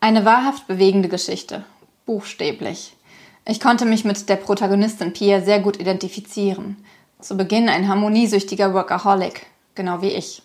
Eine 0.00 0.24
wahrhaft 0.24 0.66
bewegende 0.66 1.08
Geschichte. 1.08 1.64
Buchstäblich. 2.06 2.94
Ich 3.46 3.60
konnte 3.60 3.84
mich 3.84 4.04
mit 4.04 4.28
der 4.28 4.36
Protagonistin 4.36 5.12
Pia 5.12 5.40
sehr 5.40 5.60
gut 5.60 5.78
identifizieren. 5.80 6.84
Zu 7.20 7.36
Beginn 7.36 7.68
ein 7.68 7.88
harmoniesüchtiger 7.88 8.74
Workaholic, 8.74 9.46
genau 9.74 10.02
wie 10.02 10.10
ich. 10.10 10.42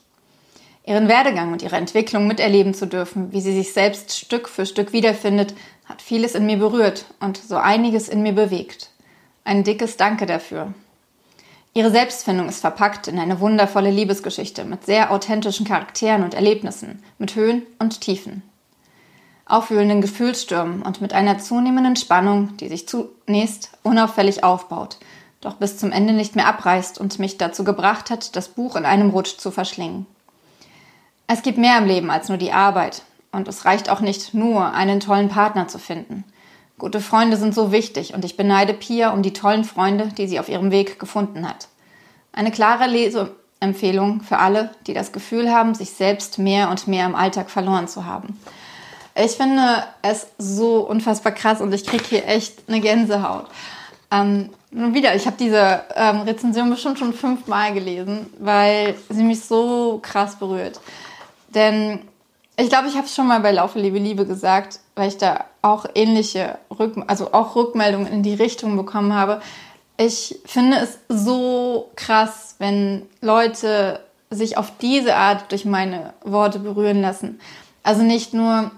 Ihren 0.85 1.07
Werdegang 1.07 1.51
und 1.51 1.61
ihre 1.61 1.75
Entwicklung 1.75 2.25
miterleben 2.25 2.73
zu 2.73 2.87
dürfen, 2.87 3.31
wie 3.31 3.41
sie 3.41 3.53
sich 3.53 3.73
selbst 3.73 4.17
Stück 4.17 4.49
für 4.49 4.65
Stück 4.65 4.93
wiederfindet, 4.93 5.53
hat 5.85 6.01
vieles 6.01 6.35
in 6.35 6.45
mir 6.45 6.57
berührt 6.57 7.05
und 7.19 7.37
so 7.37 7.57
einiges 7.57 8.09
in 8.09 8.21
mir 8.21 8.33
bewegt. 8.33 8.89
Ein 9.43 9.63
dickes 9.63 9.97
Danke 9.97 10.25
dafür. 10.25 10.73
Ihre 11.73 11.91
Selbstfindung 11.91 12.49
ist 12.49 12.61
verpackt 12.61 13.07
in 13.07 13.19
eine 13.19 13.39
wundervolle 13.39 13.91
Liebesgeschichte 13.91 14.65
mit 14.65 14.85
sehr 14.85 15.11
authentischen 15.11 15.65
Charakteren 15.65 16.23
und 16.23 16.33
Erlebnissen, 16.33 17.03
mit 17.17 17.35
Höhen 17.35 17.63
und 17.77 18.01
Tiefen 18.01 18.43
aufwühlenden 19.49 19.99
Gefühlsstürmen 19.99 20.83
und 20.83 21.01
mit 21.01 21.13
einer 21.13 21.39
zunehmenden 21.39 21.95
Spannung, 21.95 22.55
die 22.57 22.69
sich 22.69 22.87
zunächst 22.87 23.71
unauffällig 23.83 24.43
aufbaut, 24.43 24.97
doch 25.41 25.55
bis 25.55 25.77
zum 25.77 25.91
Ende 25.91 26.13
nicht 26.13 26.35
mehr 26.35 26.47
abreißt 26.47 26.99
und 26.99 27.19
mich 27.19 27.37
dazu 27.37 27.63
gebracht 27.63 28.11
hat, 28.11 28.35
das 28.35 28.47
Buch 28.49 28.75
in 28.75 28.85
einem 28.85 29.09
Rutsch 29.09 29.37
zu 29.37 29.51
verschlingen. 29.51 30.05
Es 31.27 31.41
gibt 31.41 31.57
mehr 31.57 31.79
im 31.79 31.85
Leben 31.85 32.11
als 32.11 32.29
nur 32.29 32.37
die 32.37 32.51
Arbeit, 32.51 33.01
und 33.31 33.47
es 33.47 33.65
reicht 33.65 33.89
auch 33.89 34.01
nicht 34.01 34.33
nur, 34.33 34.73
einen 34.73 34.99
tollen 34.99 35.29
Partner 35.29 35.67
zu 35.67 35.79
finden. 35.79 36.23
Gute 36.79 37.01
Freunde 37.01 37.35
sind 37.35 37.53
so 37.53 37.73
wichtig 37.73 38.13
und 38.13 38.23
ich 38.23 38.37
beneide 38.37 38.73
Pia 38.73 39.11
um 39.11 39.21
die 39.21 39.33
tollen 39.33 39.65
Freunde, 39.65 40.07
die 40.17 40.27
sie 40.27 40.39
auf 40.39 40.47
ihrem 40.47 40.71
Weg 40.71 40.97
gefunden 40.97 41.47
hat. 41.47 41.67
Eine 42.31 42.51
klare 42.51 42.87
Leseempfehlung 42.87 44.21
für 44.21 44.37
alle, 44.37 44.71
die 44.87 44.93
das 44.93 45.11
Gefühl 45.11 45.51
haben, 45.51 45.75
sich 45.75 45.91
selbst 45.91 46.39
mehr 46.39 46.69
und 46.69 46.87
mehr 46.87 47.05
im 47.05 47.15
Alltag 47.15 47.49
verloren 47.51 47.89
zu 47.89 48.05
haben. 48.05 48.39
Ich 49.13 49.31
finde 49.31 49.83
es 50.01 50.27
so 50.37 50.79
unfassbar 50.79 51.33
krass 51.33 51.59
und 51.59 51.73
ich 51.73 51.85
kriege 51.85 52.05
hier 52.07 52.27
echt 52.27 52.63
eine 52.69 52.79
Gänsehaut. 52.79 53.47
Ähm, 54.09 54.49
nun 54.71 54.93
wieder, 54.93 55.13
ich 55.15 55.25
habe 55.25 55.35
diese 55.37 55.83
ähm, 55.95 56.21
Rezension 56.21 56.69
bestimmt 56.69 56.97
schon 56.97 57.13
fünfmal 57.13 57.73
gelesen, 57.73 58.27
weil 58.39 58.95
sie 59.09 59.23
mich 59.23 59.41
so 59.41 59.99
krass 60.01 60.37
berührt. 60.37 60.79
Denn 61.49 61.99
ich 62.59 62.69
glaube, 62.69 62.87
ich 62.87 62.95
habe 62.95 63.05
es 63.05 63.15
schon 63.15 63.27
mal 63.27 63.39
bei 63.39 63.51
Laufe 63.51 63.79
Liebe 63.79 63.99
Liebe 63.99 64.25
gesagt, 64.25 64.79
weil 64.95 65.07
ich 65.07 65.17
da 65.17 65.45
auch 65.61 65.85
ähnliche 65.95 66.57
Rück 66.77 66.95
also 67.07 67.31
auch 67.31 67.55
Rückmeldungen 67.55 68.07
in 68.07 68.23
die 68.23 68.33
Richtung 68.33 68.75
bekommen 68.75 69.13
habe. 69.13 69.41
Ich 69.97 70.39
finde 70.45 70.77
es 70.77 70.99
so 71.09 71.89
krass, 71.95 72.55
wenn 72.59 73.03
Leute 73.21 74.01
sich 74.29 74.57
auf 74.57 74.71
diese 74.81 75.15
Art 75.15 75.51
durch 75.51 75.65
meine 75.65 76.13
Worte 76.23 76.59
berühren 76.59 77.01
lassen. 77.01 77.39
Also 77.83 78.03
nicht 78.03 78.33
nur 78.33 78.71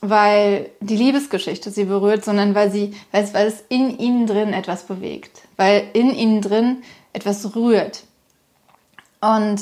weil 0.00 0.70
die 0.80 0.96
Liebesgeschichte 0.96 1.70
sie 1.70 1.84
berührt, 1.84 2.24
sondern 2.24 2.54
weil 2.54 2.70
sie, 2.70 2.94
weil 3.12 3.24
es, 3.24 3.34
weil 3.34 3.46
es 3.46 3.64
in 3.68 3.98
ihnen 3.98 4.26
drin 4.26 4.52
etwas 4.52 4.84
bewegt, 4.84 5.42
weil 5.56 5.84
in 5.94 6.14
ihnen 6.14 6.42
drin 6.42 6.82
etwas 7.12 7.54
rührt. 7.56 8.04
Und 9.20 9.60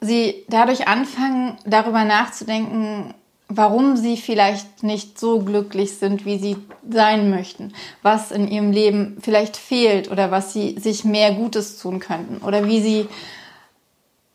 sie 0.00 0.44
dadurch 0.48 0.88
anfangen, 0.88 1.56
darüber 1.64 2.04
nachzudenken, 2.04 3.14
warum 3.48 3.96
sie 3.96 4.16
vielleicht 4.16 4.82
nicht 4.82 5.18
so 5.18 5.40
glücklich 5.40 5.98
sind, 5.98 6.24
wie 6.24 6.38
sie 6.38 6.56
sein 6.88 7.30
möchten, 7.30 7.72
was 8.02 8.30
in 8.30 8.48
ihrem 8.48 8.70
Leben 8.70 9.18
vielleicht 9.20 9.56
fehlt 9.56 10.10
oder 10.10 10.30
was 10.30 10.52
sie 10.52 10.78
sich 10.78 11.04
mehr 11.04 11.32
Gutes 11.34 11.78
tun 11.78 11.98
könnten 11.98 12.38
oder 12.44 12.66
wie 12.66 12.80
sie 12.80 13.08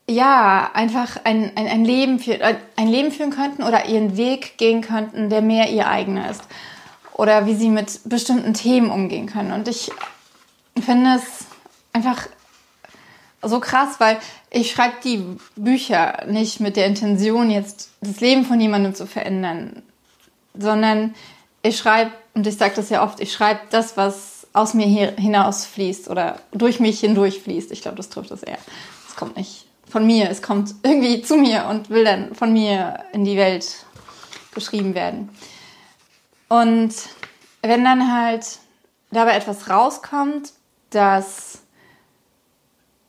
ja, 0.08 0.70
einfach 0.72 1.16
ein, 1.24 1.50
ein, 1.56 1.66
ein, 1.66 1.84
Leben 1.84 2.20
für, 2.20 2.38
ein 2.76 2.88
Leben 2.88 3.10
führen 3.10 3.30
könnten 3.30 3.64
oder 3.64 3.86
ihren 3.86 4.16
Weg 4.16 4.56
gehen 4.56 4.80
könnten, 4.80 5.30
der 5.30 5.42
mehr 5.42 5.68
ihr 5.70 5.88
eigener 5.88 6.30
ist. 6.30 6.44
Oder 7.12 7.46
wie 7.46 7.56
sie 7.56 7.70
mit 7.70 8.00
bestimmten 8.04 8.54
Themen 8.54 8.90
umgehen 8.90 9.26
können. 9.26 9.52
Und 9.52 9.66
ich 9.66 9.90
finde 10.80 11.16
es 11.16 11.46
einfach 11.92 12.28
so 13.48 13.60
krass, 13.60 13.96
weil 13.98 14.18
ich 14.50 14.70
schreibe 14.70 14.96
die 15.04 15.24
Bücher 15.56 16.24
nicht 16.26 16.60
mit 16.60 16.76
der 16.76 16.86
Intention, 16.86 17.50
jetzt 17.50 17.90
das 18.00 18.20
Leben 18.20 18.44
von 18.44 18.60
jemandem 18.60 18.94
zu 18.94 19.06
verändern, 19.06 19.82
sondern 20.54 21.14
ich 21.62 21.76
schreibe, 21.76 22.12
und 22.34 22.46
ich 22.46 22.56
sage 22.56 22.74
das 22.76 22.90
ja 22.90 23.02
oft, 23.02 23.20
ich 23.20 23.32
schreibe 23.32 23.60
das, 23.70 23.96
was 23.96 24.46
aus 24.52 24.72
mir 24.72 24.86
hinausfließt 24.86 26.08
oder 26.08 26.40
durch 26.52 26.80
mich 26.80 27.00
hindurchfließt. 27.00 27.72
Ich 27.72 27.82
glaube, 27.82 27.96
das 27.96 28.08
trifft 28.08 28.30
das 28.30 28.42
eher. 28.42 28.58
Es 29.06 29.16
kommt 29.16 29.36
nicht 29.36 29.66
von 29.88 30.06
mir, 30.06 30.30
es 30.30 30.42
kommt 30.42 30.74
irgendwie 30.82 31.22
zu 31.22 31.36
mir 31.36 31.66
und 31.66 31.90
will 31.90 32.04
dann 32.04 32.34
von 32.34 32.52
mir 32.52 33.04
in 33.12 33.24
die 33.24 33.36
Welt 33.36 33.84
geschrieben 34.54 34.94
werden. 34.94 35.28
Und 36.48 36.94
wenn 37.62 37.84
dann 37.84 38.12
halt 38.12 38.58
dabei 39.10 39.36
etwas 39.36 39.68
rauskommt, 39.68 40.52
das 40.90 41.55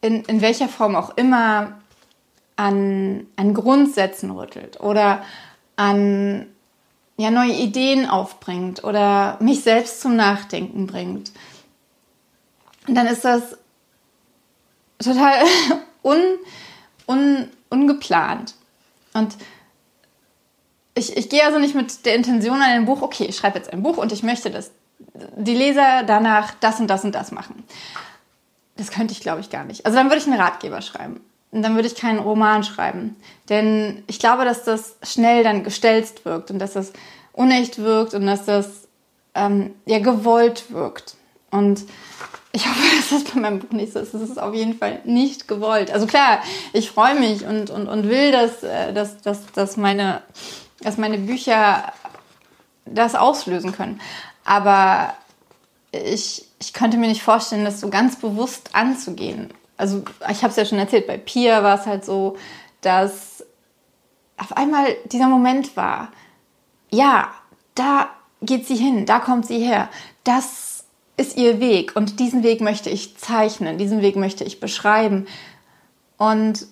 in, 0.08 0.24
in 0.24 0.42
welcher 0.42 0.70
Form 0.70 0.96
auch 0.96 1.16
immer 1.18 1.74
an, 2.56 3.28
an 3.36 3.54
Grundsätzen 3.54 4.32
rüttelt 4.32 4.80
oder 4.80 5.24
an 5.76 6.48
ja, 7.18 7.32
neue 7.32 7.54
Ideen 7.54 8.08
aufbringt 8.08 8.84
oder 8.84 9.38
mich 9.40 9.62
selbst 9.62 10.02
zum 10.02 10.16
Nachdenken 10.16 10.88
bringt. 10.88 11.32
Dann 12.88 13.08
ist 13.08 13.26
das 13.26 13.58
total 15.00 15.44
un, 16.04 16.20
un, 17.08 17.50
ungeplant. 17.70 18.56
Und 19.14 19.36
ich, 20.94 21.18
ich 21.18 21.30
gehe 21.30 21.44
also 21.44 21.60
nicht 21.60 21.76
mit 21.76 22.06
der 22.06 22.16
Intention 22.16 22.62
an 22.62 22.70
ein 22.70 22.86
Buch, 22.86 23.02
okay, 23.02 23.26
ich 23.26 23.36
schreibe 23.36 23.58
jetzt 23.58 23.72
ein 23.72 23.84
Buch 23.84 23.98
und 23.98 24.12
ich 24.12 24.24
möchte, 24.24 24.50
dass 24.50 24.72
die 25.36 25.56
Leser 25.56 26.04
danach 26.04 26.54
das 26.60 26.80
und 26.80 26.88
das 26.88 27.04
und 27.04 27.14
das 27.14 27.32
machen. 27.32 27.64
Das 28.78 28.92
könnte 28.92 29.12
ich, 29.12 29.22
glaube 29.22 29.42
ich, 29.42 29.50
gar 29.50 29.66
nicht. 29.66 29.86
Also 29.86 29.98
dann 29.98 30.08
würde 30.08 30.18
ich 30.18 30.28
einen 30.28 30.40
Ratgeber 30.40 30.82
schreiben. 30.82 31.22
Und 31.52 31.62
dann 31.64 31.76
würde 31.76 31.88
ich 31.88 31.96
keinen 31.96 32.20
Roman 32.20 32.64
schreiben. 32.64 33.16
Denn 33.50 34.04
ich 34.08 34.20
glaube, 34.20 34.46
dass 34.46 34.64
das 34.64 34.98
schnell 35.04 35.44
dann 35.44 35.64
gestelzt 35.64 36.26
wirkt 36.26 36.52
und 36.52 36.60
dass 36.60 36.74
das 36.74 36.94
unecht 37.34 37.80
wirkt 37.80 38.14
und 38.14 38.26
dass 38.26 38.46
das 38.46 38.88
ähm, 39.34 39.74
ja 39.86 40.00
gewollt 40.00 40.72
wirkt. 40.72 41.16
Und 41.52 41.86
ich 42.52 42.66
hoffe, 42.68 42.96
dass 42.96 43.10
das 43.10 43.24
bei 43.32 43.40
meinem 43.40 43.60
Buch 43.60 43.72
nicht 43.72 43.94
so 43.94 44.00
ist. 44.00 44.14
Es 44.14 44.30
ist 44.30 44.40
auf 44.40 44.54
jeden 44.54 44.78
Fall 44.78 45.00
nicht 45.06 45.48
gewollt. 45.48 45.92
Also 45.92 46.06
klar, 46.06 46.42
ich 46.74 46.92
freue 46.92 47.16
mich 47.16 47.46
und, 47.46 47.70
und, 47.70 47.88
und 47.88 48.10
will, 48.10 48.32
dass, 48.32 48.64
äh, 48.64 48.94
dass, 48.94 49.22
dass, 49.22 49.52
dass, 49.54 49.78
meine, 49.78 50.22
dass 50.82 50.98
meine 50.98 51.18
Bücher 51.18 51.94
das 52.86 53.16
auslösen 53.16 53.72
können. 53.72 54.02
Aber 54.44 55.14
ich, 55.92 56.47
ich 56.60 56.74
könnte 56.74 56.98
mir 56.98 57.08
nicht 57.08 57.24
vorstellen, 57.24 57.66
das 57.66 57.80
so 57.80 57.90
ganz 57.90 58.18
bewusst 58.18 58.72
anzugehen. 58.74 59.54
Also 59.78 60.04
ich 60.30 60.42
habe 60.44 60.50
es 60.50 60.56
ja 60.56 60.66
schon 60.66 60.80
erzählt, 60.80 61.08
bei 61.08 61.18
Pia 61.18 61.64
war 61.64 61.80
es 61.80 61.86
halt 61.86 62.04
so, 62.04 62.36
dass 62.82 63.46
auf 64.38 64.56
einmal 64.56 64.96
dieser 65.06 65.28
Moment 65.28 65.78
war, 65.78 66.12
ja, 66.90 67.32
da 67.76 68.10
geht 68.42 68.68
sie 68.68 68.76
hin, 68.76 69.06
da 69.06 69.20
kommt 69.20 69.46
sie 69.46 69.60
her, 69.60 69.90
das 70.24 70.86
ist 71.16 71.38
ihr 71.38 71.60
Weg 71.60 71.96
und 71.96 72.20
diesen 72.20 72.44
Weg 72.44 72.62
möchte 72.62 72.90
ich 72.90 73.18
zeichnen, 73.18 73.78
diesen 73.78 74.02
Weg 74.02 74.16
möchte 74.16 74.44
ich 74.44 74.60
beschreiben. 74.60 75.28
Und 76.18 76.68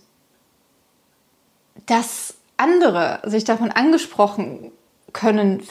dass 1.87 2.35
andere 2.57 3.21
sich 3.25 3.43
davon 3.43 3.71
angesprochen 3.71 4.71
können, 5.13 5.63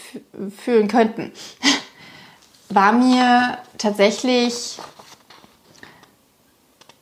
fühlen 0.56 0.88
könnten, 0.88 1.32
war 2.68 2.92
mir 2.92 3.58
tatsächlich 3.78 4.78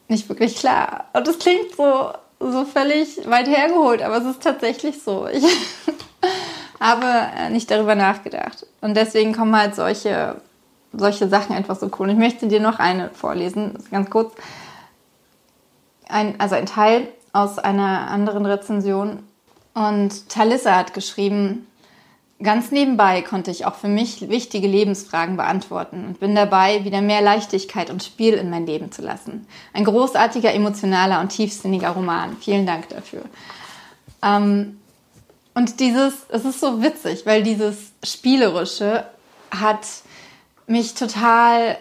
nicht 0.09 0.29
wirklich 0.29 0.57
klar. 0.57 1.07
Und 1.13 1.27
es 1.27 1.39
klingt 1.39 1.75
so, 1.77 2.13
so 2.39 2.65
völlig 2.65 3.29
weit 3.29 3.49
hergeholt, 3.49 4.03
aber 4.03 4.19
es 4.19 4.25
ist 4.25 4.43
tatsächlich 4.43 5.03
so. 5.03 5.27
Ich 5.27 5.45
habe 6.81 7.51
nicht 7.51 7.71
darüber 7.71 7.95
nachgedacht. 7.95 8.67
Und 8.81 8.97
deswegen 8.97 9.35
kommen 9.35 9.57
halt 9.57 9.75
solche, 9.75 10.37
solche 10.93 11.29
Sachen 11.29 11.57
einfach 11.57 11.77
so 11.77 11.91
cool. 11.99 12.09
Und 12.09 12.11
ich 12.11 12.19
möchte 12.19 12.47
dir 12.47 12.61
noch 12.61 12.79
eine 12.79 13.11
vorlesen, 13.11 13.79
ganz 13.91 14.11
kurz. 14.11 14.35
Ein, 16.09 16.39
also 16.39 16.57
ein 16.57 16.67
Teil 16.67 17.09
aus 17.33 17.59
einer 17.59 18.11
anderen 18.11 18.45
Rezension. 18.45 19.23
Und 19.75 20.29
Talissa 20.29 20.77
hat 20.77 20.93
geschrieben, 20.93 21.67
Ganz 22.43 22.71
nebenbei 22.71 23.23
konnte 23.23 23.51
ich 23.51 23.67
auch 23.67 23.77
für 23.77 23.89
mich 23.89 24.29
wichtige 24.29 24.67
Lebensfragen 24.67 25.37
beantworten 25.37 26.05
und 26.07 26.21
bin 26.21 26.35
dabei, 26.35 26.85
wieder 26.85 27.01
mehr 27.01 27.21
Leichtigkeit 27.21 27.91
und 27.91 28.03
Spiel 28.03 28.35
in 28.35 28.51
mein 28.51 28.67
Leben 28.67 28.91
zu 28.91 29.03
lassen. 29.03 29.47
Ein 29.73 29.85
großartiger, 29.85 30.53
emotionaler 30.53 31.21
und 31.21 31.29
tiefsinniger 31.29 31.91
Roman. 31.91 32.37
Vielen 32.41 32.67
Dank 32.67 32.89
dafür. 32.89 33.23
Ähm, 34.23 34.81
und 35.55 35.79
dieses, 35.81 36.15
es 36.31 36.45
ist 36.45 36.61
so 36.61 36.83
witzig, 36.83 37.27
weil 37.27 37.43
dieses 37.43 37.93
Spielerische 38.03 39.07
hat 39.51 39.87
mich 40.67 40.95
total, 40.95 41.77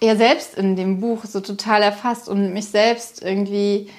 ja 0.00 0.16
selbst 0.16 0.54
in 0.54 0.76
dem 0.76 1.00
Buch 1.00 1.24
so 1.24 1.40
total 1.40 1.82
erfasst 1.82 2.28
und 2.28 2.52
mich 2.52 2.66
selbst 2.66 3.22
irgendwie 3.22 3.90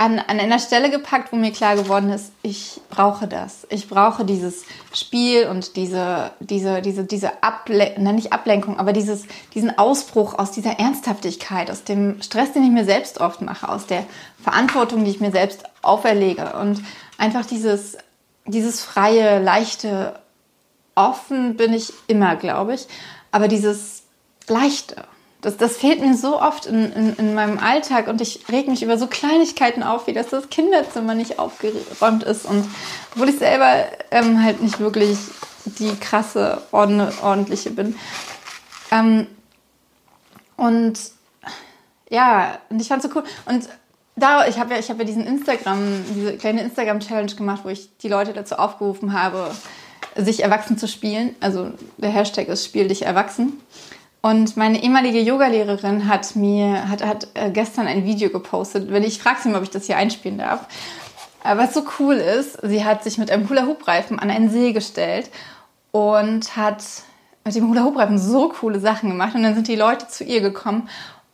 an, 0.00 0.18
an 0.18 0.40
einer 0.40 0.58
Stelle 0.58 0.88
gepackt, 0.88 1.30
wo 1.30 1.36
mir 1.36 1.52
klar 1.52 1.76
geworden 1.76 2.08
ist, 2.08 2.32
ich 2.42 2.80
brauche 2.88 3.28
das. 3.28 3.66
Ich 3.68 3.86
brauche 3.86 4.24
dieses 4.24 4.64
Spiel 4.94 5.46
und 5.46 5.76
diese, 5.76 6.30
diese, 6.40 6.80
diese, 6.80 7.04
diese 7.04 7.42
Ablenkung, 7.42 8.14
nicht 8.14 8.32
Ablenkung, 8.32 8.78
aber 8.78 8.94
dieses, 8.94 9.26
diesen 9.52 9.76
Ausbruch 9.76 10.38
aus 10.38 10.52
dieser 10.52 10.78
Ernsthaftigkeit, 10.78 11.70
aus 11.70 11.84
dem 11.84 12.22
Stress, 12.22 12.54
den 12.54 12.64
ich 12.64 12.70
mir 12.70 12.86
selbst 12.86 13.20
oft 13.20 13.42
mache, 13.42 13.68
aus 13.68 13.84
der 13.84 14.06
Verantwortung, 14.42 15.04
die 15.04 15.10
ich 15.10 15.20
mir 15.20 15.32
selbst 15.32 15.64
auferlege 15.82 16.54
und 16.58 16.82
einfach 17.18 17.44
dieses, 17.44 17.98
dieses 18.46 18.82
freie, 18.82 19.38
leichte, 19.38 20.18
offen 20.94 21.58
bin 21.58 21.74
ich 21.74 21.92
immer, 22.06 22.36
glaube 22.36 22.72
ich, 22.72 22.86
aber 23.32 23.48
dieses 23.48 24.04
leichte, 24.48 25.04
das, 25.40 25.56
das 25.56 25.76
fehlt 25.76 26.00
mir 26.00 26.16
so 26.16 26.40
oft 26.40 26.66
in, 26.66 26.92
in, 26.92 27.14
in 27.16 27.34
meinem 27.34 27.58
Alltag 27.58 28.08
und 28.08 28.20
ich 28.20 28.48
reg 28.50 28.68
mich 28.68 28.82
über 28.82 28.98
so 28.98 29.06
Kleinigkeiten 29.06 29.82
auf, 29.82 30.06
wie 30.06 30.12
dass 30.12 30.28
das 30.28 30.50
Kinderzimmer 30.50 31.14
nicht 31.14 31.38
aufgeräumt 31.38 32.22
ist. 32.24 32.44
Und 32.44 32.66
obwohl 33.14 33.30
ich 33.30 33.38
selber 33.38 33.86
ähm, 34.10 34.42
halt 34.42 34.62
nicht 34.62 34.80
wirklich 34.80 35.18
die 35.64 35.94
krasse, 35.96 36.62
ordentliche 36.72 37.70
bin. 37.70 37.96
Ähm, 38.90 39.26
und 40.56 40.98
ja, 42.10 42.58
und 42.68 42.82
ich 42.82 42.88
fand 42.88 43.02
es 43.02 43.10
so 43.10 43.16
cool. 43.16 43.24
Und 43.46 43.68
da, 44.16 44.46
ich 44.46 44.58
habe 44.58 44.74
ja, 44.74 44.82
hab 44.82 44.98
ja 44.98 45.04
diesen 45.04 45.26
Instagram, 45.26 46.04
diese 46.14 46.36
kleine 46.36 46.62
Instagram-Challenge 46.62 47.34
gemacht, 47.34 47.62
wo 47.64 47.70
ich 47.70 47.96
die 47.98 48.08
Leute 48.08 48.34
dazu 48.34 48.56
aufgerufen 48.56 49.14
habe, 49.14 49.54
sich 50.16 50.42
erwachsen 50.42 50.76
zu 50.76 50.86
spielen. 50.86 51.34
Also 51.40 51.70
der 51.96 52.10
Hashtag 52.10 52.48
ist 52.48 52.64
Spiel 52.64 52.88
dich 52.88 53.02
erwachsen. 53.02 53.60
Und 54.22 54.56
meine 54.56 54.82
ehemalige 54.82 55.20
Yogalehrerin 55.20 56.06
hat 56.06 56.36
mir 56.36 56.88
hat, 56.88 57.04
hat 57.04 57.28
äh, 57.34 57.50
gestern 57.50 57.86
ein 57.86 58.04
Video 58.04 58.28
gepostet. 58.28 58.90
Wenn 58.90 59.02
ich 59.02 59.18
frage 59.18 59.38
sie 59.42 59.48
mal, 59.48 59.58
ob 59.58 59.64
ich 59.64 59.70
das 59.70 59.86
hier 59.86 59.96
einspielen 59.96 60.38
darf. 60.38 60.66
Aber 61.42 61.62
was 61.62 61.72
so 61.72 61.84
cool 61.98 62.16
ist, 62.16 62.58
sie 62.62 62.84
hat 62.84 63.02
sich 63.02 63.16
mit 63.16 63.30
einem 63.30 63.48
Hula-Hoop-Reifen 63.48 64.18
an 64.18 64.30
einen 64.30 64.50
See 64.50 64.72
gestellt 64.72 65.30
und 65.90 66.54
hat 66.54 66.84
mit 67.46 67.54
dem 67.54 67.68
Hula-Hoop-Reifen 67.68 68.18
so 68.18 68.50
coole 68.50 68.78
Sachen 68.78 69.08
gemacht. 69.08 69.34
Und 69.34 69.42
dann 69.42 69.54
sind 69.54 69.68
die 69.68 69.76
Leute 69.76 70.06
zu 70.08 70.22
ihr 70.24 70.42
gekommen 70.42 70.88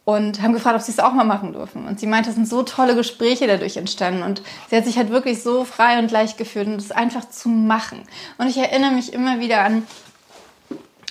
und 0.05 0.41
haben 0.41 0.53
gefragt, 0.53 0.77
ob 0.77 0.83
sie 0.83 0.93
es 0.93 1.01
auch 1.01 1.13
mal 1.13 1.25
machen 1.25 1.53
dürfen. 1.53 1.89
Und 1.89 1.99
sie 1.99 2.07
meinte, 2.07 2.29
es 2.29 2.37
sind 2.37 2.49
so 2.49 2.63
tolle 2.63 2.95
Gespräche 2.95 3.49
dadurch 3.49 3.77
entstanden. 3.77 4.23
Und 4.23 4.41
sie 4.71 4.77
hat 4.77 4.85
sich 4.85 4.97
halt 4.97 5.11
wirklich 5.11 5.43
so 5.43 5.65
frei 5.65 5.99
und 5.99 6.13
leicht 6.13 6.39
gefühlt 6.39 6.69
und 6.69 6.77
es 6.77 6.93
einfach 6.93 7.29
zu 7.29 7.49
machen. 7.49 8.03
Und 8.39 8.47
ich 8.47 8.57
erinnere 8.57 8.93
mich 8.93 9.13
immer 9.13 9.41
wieder 9.41 9.63
an 9.63 9.83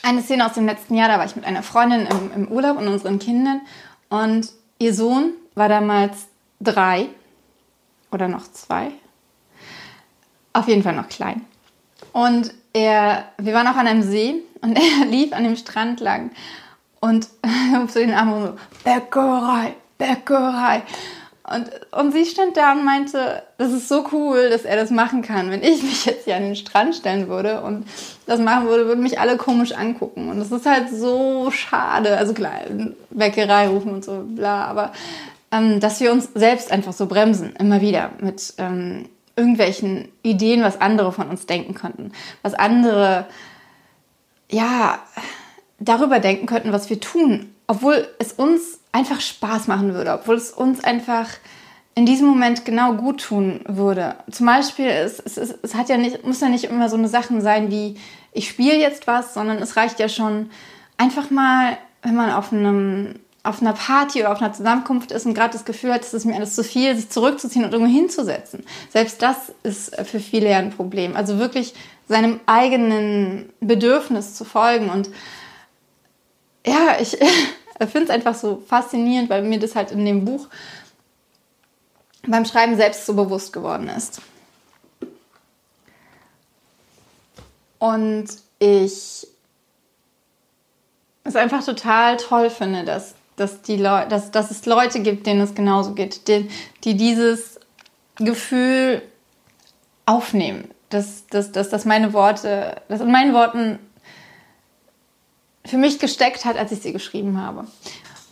eine 0.06 0.22
Szene 0.22 0.46
aus 0.46 0.54
dem 0.54 0.68
letzten 0.68 0.96
Jahr, 0.96 1.08
da 1.08 1.18
war 1.18 1.26
ich 1.26 1.36
mit 1.36 1.46
einer 1.46 1.64
Freundin 1.64 2.06
im, 2.06 2.32
im 2.34 2.48
Urlaub 2.48 2.78
und 2.78 2.88
unseren 2.88 3.18
Kindern 3.18 3.62
und 4.10 4.50
ihr 4.78 4.94
Sohn 4.94 5.32
war 5.56 5.68
damals 5.68 6.28
drei 6.62 7.08
oder 8.12 8.28
noch 8.28 8.50
zwei. 8.52 8.92
Auf 10.54 10.68
jeden 10.68 10.84
Fall 10.84 10.96
noch 10.96 11.10
klein. 11.10 11.42
Und 12.14 12.54
er, 12.72 13.26
wir 13.38 13.54
waren 13.54 13.68
auch 13.68 13.76
an 13.76 13.88
einem 13.88 14.04
See 14.04 14.36
und 14.62 14.78
er 15.02 15.06
lief 15.08 15.34
an 15.34 15.44
dem 15.44 15.56
Strand 15.56 16.00
lang 16.00 16.32
und 17.00 17.28
so 17.88 18.00
den 18.00 18.14
Arm 18.14 18.46
so, 18.46 18.54
Bäckerei, 18.84 19.76
Bäckerei. 19.98 20.84
Und, 21.54 21.70
und 21.92 22.12
sie 22.12 22.26
stand 22.26 22.58
da 22.58 22.72
und 22.72 22.86
meinte, 22.86 23.44
das 23.60 23.72
ist 23.72 23.88
so 23.88 24.06
cool, 24.12 24.50
dass 24.50 24.66
er 24.66 24.78
das 24.78 24.90
machen 24.90 25.22
kann. 25.22 25.52
Wenn 25.52 25.62
ich 25.62 25.84
mich 25.84 26.06
jetzt 26.06 26.26
hier 26.26 26.36
an 26.36 26.42
den 26.42 26.56
Strand 26.56 26.96
stellen 26.96 27.28
würde 27.28 27.62
und 27.62 27.86
das 28.26 28.40
machen 28.40 28.68
würde, 28.68 28.88
würden 28.88 29.04
mich 29.04 29.20
alle 29.20 29.38
komisch 29.38 29.74
angucken. 29.74 30.30
Und 30.30 30.40
das 30.40 30.52
ist 30.52 30.66
halt 30.66 30.90
so 30.90 31.52
schade. 31.52 32.18
Also 32.18 32.34
klar, 32.34 32.62
Bäckerei 33.12 33.68
rufen 33.68 33.94
und 33.94 34.04
so, 34.04 34.24
bla, 34.28 34.66
aber 34.66 34.92
ähm, 35.52 35.80
dass 35.80 36.00
wir 36.00 36.12
uns 36.12 36.30
selbst 36.34 36.72
einfach 36.72 36.94
so 36.94 37.06
bremsen, 37.06 37.54
immer 37.58 37.80
wieder 37.80 38.10
mit 38.22 38.56
ähm, 38.58 39.08
irgendwelchen 39.36 40.10
Ideen, 40.24 40.64
was 40.64 40.82
andere 40.82 41.12
von 41.12 41.30
uns 41.30 41.46
denken 41.46 41.76
könnten. 41.76 42.12
Was 42.42 42.56
andere, 42.56 43.28
ja, 44.50 45.00
darüber 45.80 46.20
denken 46.20 46.48
könnten, 46.48 46.72
was 46.72 46.90
wir 46.90 47.00
tun, 47.00 47.54
obwohl 47.68 48.08
es 48.18 48.34
uns 48.34 48.80
einfach 48.96 49.20
Spaß 49.20 49.68
machen 49.68 49.94
würde, 49.94 50.14
obwohl 50.14 50.36
es 50.36 50.52
uns 50.52 50.82
einfach 50.82 51.28
in 51.96 52.06
diesem 52.06 52.28
Moment 52.28 52.64
genau 52.64 52.94
gut 52.94 53.22
tun 53.24 53.60
würde. 53.68 54.16
Zum 54.32 54.46
Beispiel, 54.46 54.88
es, 54.88 55.20
es, 55.20 55.38
es 55.38 55.76
hat 55.76 55.90
ja 55.90 55.98
nicht, 55.98 56.26
muss 56.26 56.40
ja 56.40 56.48
nicht 56.48 56.64
immer 56.64 56.88
so 56.88 56.96
eine 56.96 57.10
Sachen 57.10 57.42
sein 57.42 57.70
wie, 57.70 57.98
ich 58.32 58.48
spiele 58.48 58.78
jetzt 58.78 59.06
was, 59.06 59.34
sondern 59.34 59.58
es 59.58 59.76
reicht 59.76 60.00
ja 60.00 60.08
schon 60.08 60.50
einfach 60.98 61.30
mal, 61.30 61.78
wenn 62.04 62.16
man 62.16 62.32
auf 62.32 62.54
einem 62.54 63.16
auf 63.44 63.62
einer 63.62 63.74
Party 63.74 64.22
oder 64.22 64.32
auf 64.32 64.42
einer 64.42 64.54
Zusammenkunft 64.54 65.12
ist 65.12 65.28
und 65.28 65.36
gerade 65.36 65.54
das 65.54 65.66
Gefühl 65.66 65.94
hat, 65.94 66.02
es 66.02 66.16
ist 66.16 66.26
mir 66.26 66.36
alles 66.36 66.56
zu 66.56 66.64
viel, 66.64 66.96
sich 66.96 67.10
zurückzuziehen 67.10 67.64
und 67.64 67.74
irgendwo 67.74 67.94
hinzusetzen. 67.94 68.66
Selbst 68.90 69.22
das 69.22 69.54
ist 69.62 69.96
für 70.04 70.20
viele 70.20 70.50
ja 70.50 70.58
ein 70.58 70.72
Problem. 70.72 71.16
Also 71.16 71.38
wirklich 71.38 71.76
seinem 72.08 72.40
eigenen 72.48 73.54
Bedürfnis 73.60 74.34
zu 74.34 74.46
folgen. 74.46 74.90
Und 74.90 75.12
ja, 76.66 76.98
ich 77.00 77.20
finde 77.80 78.06
es 78.06 78.10
einfach 78.10 78.36
so 78.36 78.64
faszinierend, 78.68 79.30
weil 79.30 79.44
mir 79.44 79.60
das 79.60 79.76
halt 79.76 79.92
in 79.92 80.06
dem 80.06 80.26
Buch 80.26 80.48
beim 82.28 82.46
Schreiben 82.46 82.76
selbst 82.76 83.06
so 83.06 83.14
bewusst 83.14 83.54
geworden 83.54 83.90
ist. 83.90 84.22
Und 87.78 88.28
ich 88.60 89.28
es 91.24 91.36
einfach 91.36 91.64
total 91.66 92.18
toll 92.18 92.50
finde, 92.50 92.84
dass, 92.84 93.16
dass, 93.36 93.62
die 93.62 93.78
Leu 93.78 94.06
dass, 94.08 94.32
dass 94.32 94.52
es 94.52 94.66
Leute 94.66 95.02
gibt, 95.02 95.28
denen 95.28 95.42
es 95.42 95.56
genauso 95.56 95.94
geht, 95.94 96.28
die, 96.28 96.48
die 96.84 96.96
dieses 96.96 97.60
Gefühl 98.16 99.02
aufnehmen, 100.06 100.70
dass, 100.90 101.28
dass, 101.28 101.52
dass, 101.52 101.70
dass 101.70 101.84
meine 101.86 102.14
Worte, 102.14 102.82
dass 102.88 103.02
in 103.02 103.12
meinen 103.12 103.34
Worten 103.34 103.80
für 105.66 105.78
mich 105.78 106.00
gesteckt 106.00 106.46
hat, 106.46 106.58
als 106.58 106.72
ich 106.72 106.82
sie 106.82 106.94
geschrieben 106.94 107.42
habe. 107.42 107.66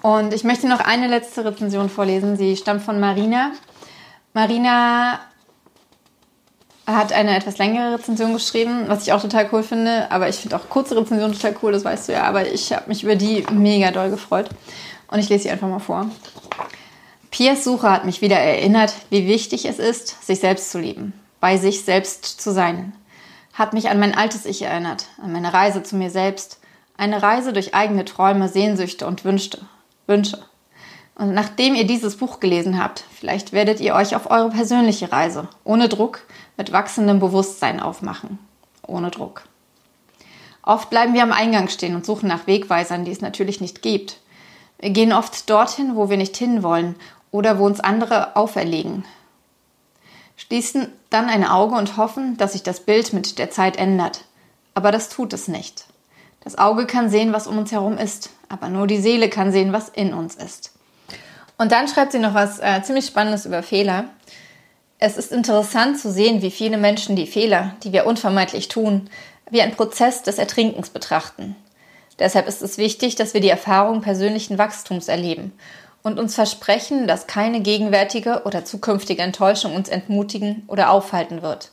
Und 0.02 0.34
ich 0.34 0.43
möchte 0.43 0.67
noch 0.67 0.82
eine 0.82 1.08
letzte 1.08 1.46
Rezension 1.46 1.89
vorlesen. 1.89 2.36
Sie 2.38 2.58
stammt 2.58 2.84
von 2.84 3.00
Marina. 3.00 3.52
Marina 4.34 5.19
hat 6.86 7.13
eine 7.13 7.36
etwas 7.38 7.58
längere 7.58 7.96
Rezension 7.96 8.34
geschrieben, 8.34 8.86
was 8.88 9.04
ich 9.04 9.13
auch 9.13 9.22
total 9.22 9.48
cool 9.54 9.63
finde. 9.63 10.12
Aber 10.12 10.28
ich 10.28 10.36
finde 10.36 10.58
auch 10.58 10.67
kurze 10.69 10.98
Rezensionen 10.98 11.34
total 11.34 11.56
cool, 11.62 11.72
das 11.72 11.86
weißt 11.86 12.10
du 12.10 12.13
ja. 12.13 12.24
Aber 12.24 12.46
ich 12.46 12.74
habe 12.74 12.89
mich 12.89 13.04
über 13.04 13.15
die 13.15 13.46
mega 13.52 13.91
doll 13.91 14.10
gefreut. 14.10 14.50
Und 15.08 15.19
ich 15.19 15.30
lese 15.30 15.43
sie 15.43 15.50
einfach 15.52 15.67
mal 15.67 15.80
vor. 15.80 16.10
Piers 17.32 17.63
Suche 17.63 17.89
hat 17.89 18.06
mich 18.06 18.22
wieder 18.22 18.38
erinnert, 18.38 18.93
wie 19.10 19.28
wichtig 19.28 19.65
es 19.65 19.80
ist, 19.80 20.24
sich 20.24 20.39
selbst 20.39 20.69
zu 20.69 20.80
lieben, 20.80 21.13
bei 21.39 21.58
sich 21.58 21.84
selbst 21.84 22.26
zu 22.41 22.52
sein. 22.52 22.93
Hat 23.54 23.74
mich 23.74 23.89
an 23.89 24.00
mein 24.00 24.15
altes 24.15 24.46
Ich 24.46 24.62
erinnert, 24.63 25.06
an 25.22 25.32
meine 25.32 25.54
Reise 25.54 25.82
zu 25.82 25.96
mir 25.96 26.10
selbst. 26.10 26.60
Eine 26.95 27.23
Reise 27.23 27.53
durch 27.53 27.73
eigene 27.73 28.06
Träume, 28.06 28.49
Sehnsüchte 28.49 29.08
und 29.08 29.25
Wünsche. 29.25 29.60
Wünsche. 30.08 30.39
Und 31.15 31.34
nachdem 31.34 31.75
ihr 31.75 31.86
dieses 31.86 32.17
Buch 32.17 32.39
gelesen 32.39 32.82
habt, 32.82 33.03
vielleicht 33.13 33.51
werdet 33.51 33.79
ihr 33.79 33.93
euch 33.95 34.15
auf 34.15 34.32
eure 34.32 34.49
persönliche 34.49 35.12
Reise 35.12 35.47
ohne 35.63 35.89
Druck 35.89 36.21
mit 36.58 36.71
wachsendem 36.71 37.19
Bewusstsein 37.19 37.79
aufmachen. 37.79 38.39
Ohne 38.86 39.12
Druck. 39.12 39.43
Oft 40.63 40.89
bleiben 40.89 41.13
wir 41.13 41.23
am 41.23 41.32
Eingang 41.32 41.67
stehen 41.67 41.95
und 41.95 42.06
suchen 42.06 42.27
nach 42.27 42.47
Wegweisern, 42.47 43.06
die 43.06 43.12
es 43.12 43.21
natürlich 43.21 43.62
nicht 43.62 43.82
gibt. 43.82 44.19
Wir 44.79 44.89
gehen 44.89 45.13
oft 45.13 45.49
dorthin, 45.49 45.95
wo 45.95 46.10
wir 46.10 46.17
nicht 46.17 46.36
hinwollen 46.38 46.95
oder 47.32 47.60
wo 47.60 47.65
uns 47.65 47.79
andere 47.79 48.36
auferlegen. 48.36 49.06
Schließen 50.36 50.88
dann 51.10 51.29
ein 51.29 51.45
Auge 51.45 51.75
und 51.75 51.97
hoffen, 51.97 52.38
dass 52.38 52.53
sich 52.53 52.63
das 52.63 52.79
Bild 52.79 53.13
mit 53.13 53.38
der 53.39 53.51
Zeit 53.51 53.77
ändert. 53.77 54.25
Aber 54.73 54.91
das 54.91 55.10
tut 55.10 55.34
es 55.34 55.47
nicht. 55.47 55.86
Das 56.43 56.58
Auge 56.58 56.86
kann 56.86 57.10
sehen, 57.10 57.34
was 57.34 57.47
um 57.47 57.58
uns 57.58 57.71
herum 57.71 57.97
ist, 57.97 58.29
aber 58.49 58.69
nur 58.69 58.88
die 58.88 58.99
Seele 58.99 59.29
kann 59.29 59.51
sehen, 59.51 59.71
was 59.73 59.89
in 59.89 60.13
uns 60.13 60.36
ist. 60.36 60.73
Und 61.58 61.71
dann 61.71 61.88
schreibt 61.88 62.12
sie 62.12 62.19
noch 62.19 62.34
was 62.34 62.60
äh, 62.60 62.82
ziemlich 62.84 63.06
Spannendes 63.06 63.45
über 63.45 63.63
Fehler. 63.63 64.06
Es 64.99 65.17
ist 65.17 65.32
interessant 65.32 65.99
zu 65.99 66.12
sehen, 66.12 66.41
wie 66.41 66.51
viele 66.51 66.77
Menschen 66.77 67.15
die 67.15 67.27
Fehler, 67.27 67.75
die 67.84 67.93
wir 67.93 68.06
unvermeidlich 68.06 68.67
tun, 68.67 69.10
wie 69.49 69.62
ein 69.62 69.75
Prozess 69.75 70.23
des 70.23 70.38
Ertrinkens 70.38 70.89
betrachten. 70.89 71.56
Deshalb 72.19 72.47
ist 72.47 72.62
es 72.62 72.77
wichtig, 72.77 73.15
dass 73.15 73.34
wir 73.34 73.41
die 73.41 73.49
Erfahrung 73.49 74.01
persönlichen 74.01 74.58
Wachstums 74.58 75.08
erleben 75.08 75.53
und 76.03 76.19
uns 76.19 76.36
versprechen, 76.36 77.08
dass 77.08 77.27
keine 77.27 77.62
gegenwärtige 77.62 78.43
oder 78.45 78.65
zukünftige 78.65 79.21
Enttäuschung 79.21 79.75
uns 79.75 79.89
entmutigen 79.89 80.63
oder 80.67 80.91
aufhalten 80.91 81.41
wird. 81.41 81.71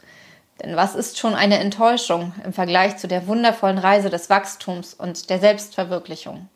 Denn 0.63 0.77
was 0.77 0.95
ist 0.95 1.19
schon 1.19 1.35
eine 1.35 1.59
Enttäuschung 1.59 2.35
im 2.45 2.53
Vergleich 2.53 2.99
zu 2.99 3.09
der 3.09 3.27
wundervollen 3.27 3.79
Reise 3.79 4.11
des 4.11 4.29
Wachstums 4.29 4.93
und 4.93 5.31
der 5.31 5.39
Selbstverwirklichung? 5.39 6.49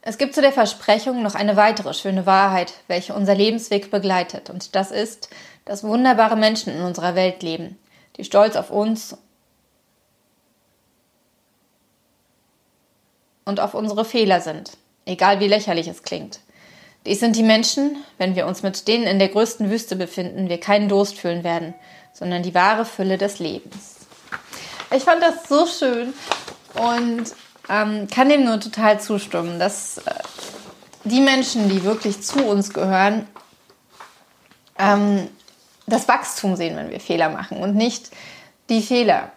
Es 0.00 0.18
gibt 0.18 0.34
zu 0.34 0.40
der 0.40 0.52
Versprechung 0.52 1.22
noch 1.22 1.34
eine 1.34 1.56
weitere 1.56 1.92
schöne 1.92 2.26
Wahrheit, 2.26 2.72
welche 2.86 3.12
unser 3.12 3.34
Lebensweg 3.34 3.90
begleitet, 3.90 4.50
und 4.50 4.74
das 4.74 4.90
ist, 4.90 5.28
dass 5.64 5.82
wunderbare 5.82 6.36
Menschen 6.36 6.72
in 6.72 6.82
unserer 6.82 7.14
Welt 7.14 7.42
leben, 7.42 7.76
die 8.16 8.24
stolz 8.24 8.56
auf 8.56 8.70
uns 8.70 9.18
und 13.44 13.60
auf 13.60 13.74
unsere 13.74 14.04
Fehler 14.04 14.40
sind, 14.40 14.78
egal 15.04 15.40
wie 15.40 15.48
lächerlich 15.48 15.88
es 15.88 16.04
klingt. 16.04 16.40
Dies 17.04 17.20
sind 17.20 17.36
die 17.36 17.42
Menschen, 17.42 17.96
wenn 18.16 18.34
wir 18.34 18.46
uns 18.46 18.62
mit 18.62 18.88
denen 18.88 19.06
in 19.06 19.18
der 19.18 19.28
größten 19.28 19.70
Wüste 19.70 19.96
befinden, 19.96 20.48
wir 20.48 20.58
keinen 20.58 20.88
Durst 20.88 21.18
fühlen 21.18 21.44
werden, 21.44 21.74
sondern 22.16 22.42
die 22.42 22.54
wahre 22.54 22.84
Fülle 22.84 23.18
des 23.18 23.38
Lebens. 23.38 23.96
Ich 24.94 25.02
fand 25.02 25.22
das 25.22 25.48
so 25.48 25.66
schön 25.66 26.14
und 26.74 27.24
ähm, 27.68 28.06
kann 28.08 28.28
dem 28.28 28.44
nur 28.44 28.60
total 28.60 29.00
zustimmen, 29.00 29.58
dass 29.58 29.98
äh, 29.98 30.14
die 31.04 31.20
Menschen, 31.20 31.68
die 31.68 31.82
wirklich 31.84 32.22
zu 32.22 32.44
uns 32.44 32.72
gehören, 32.72 33.26
ähm, 34.78 35.28
das 35.86 36.08
Wachstum 36.08 36.56
sehen, 36.56 36.76
wenn 36.76 36.90
wir 36.90 37.00
Fehler 37.00 37.28
machen 37.28 37.58
und 37.58 37.74
nicht 37.74 38.10
die 38.68 38.82
Fehler. 38.82 39.32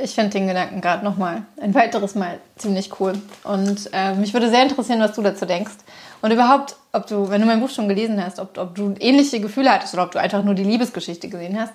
Ich 0.00 0.14
finde 0.14 0.30
den 0.30 0.46
Gedanken 0.46 0.80
gerade 0.80 1.04
nochmal 1.04 1.42
ein 1.60 1.74
weiteres 1.74 2.14
Mal 2.14 2.38
ziemlich 2.56 3.00
cool. 3.00 3.14
Und 3.42 3.90
äh, 3.92 4.14
mich 4.14 4.32
würde 4.32 4.48
sehr 4.48 4.62
interessieren, 4.62 5.00
was 5.00 5.12
du 5.12 5.22
dazu 5.22 5.44
denkst. 5.44 5.74
Und 6.22 6.30
überhaupt, 6.30 6.76
ob 6.92 7.06
du, 7.06 7.28
wenn 7.30 7.40
du 7.40 7.46
mein 7.46 7.60
Buch 7.60 7.70
schon 7.70 7.88
gelesen 7.88 8.22
hast, 8.24 8.38
ob, 8.38 8.56
ob 8.58 8.74
du 8.76 8.94
ähnliche 9.00 9.40
Gefühle 9.40 9.72
hattest 9.72 9.94
oder 9.94 10.04
ob 10.04 10.12
du 10.12 10.20
einfach 10.20 10.44
nur 10.44 10.54
die 10.54 10.64
Liebesgeschichte 10.64 11.28
gesehen 11.28 11.60
hast. 11.60 11.72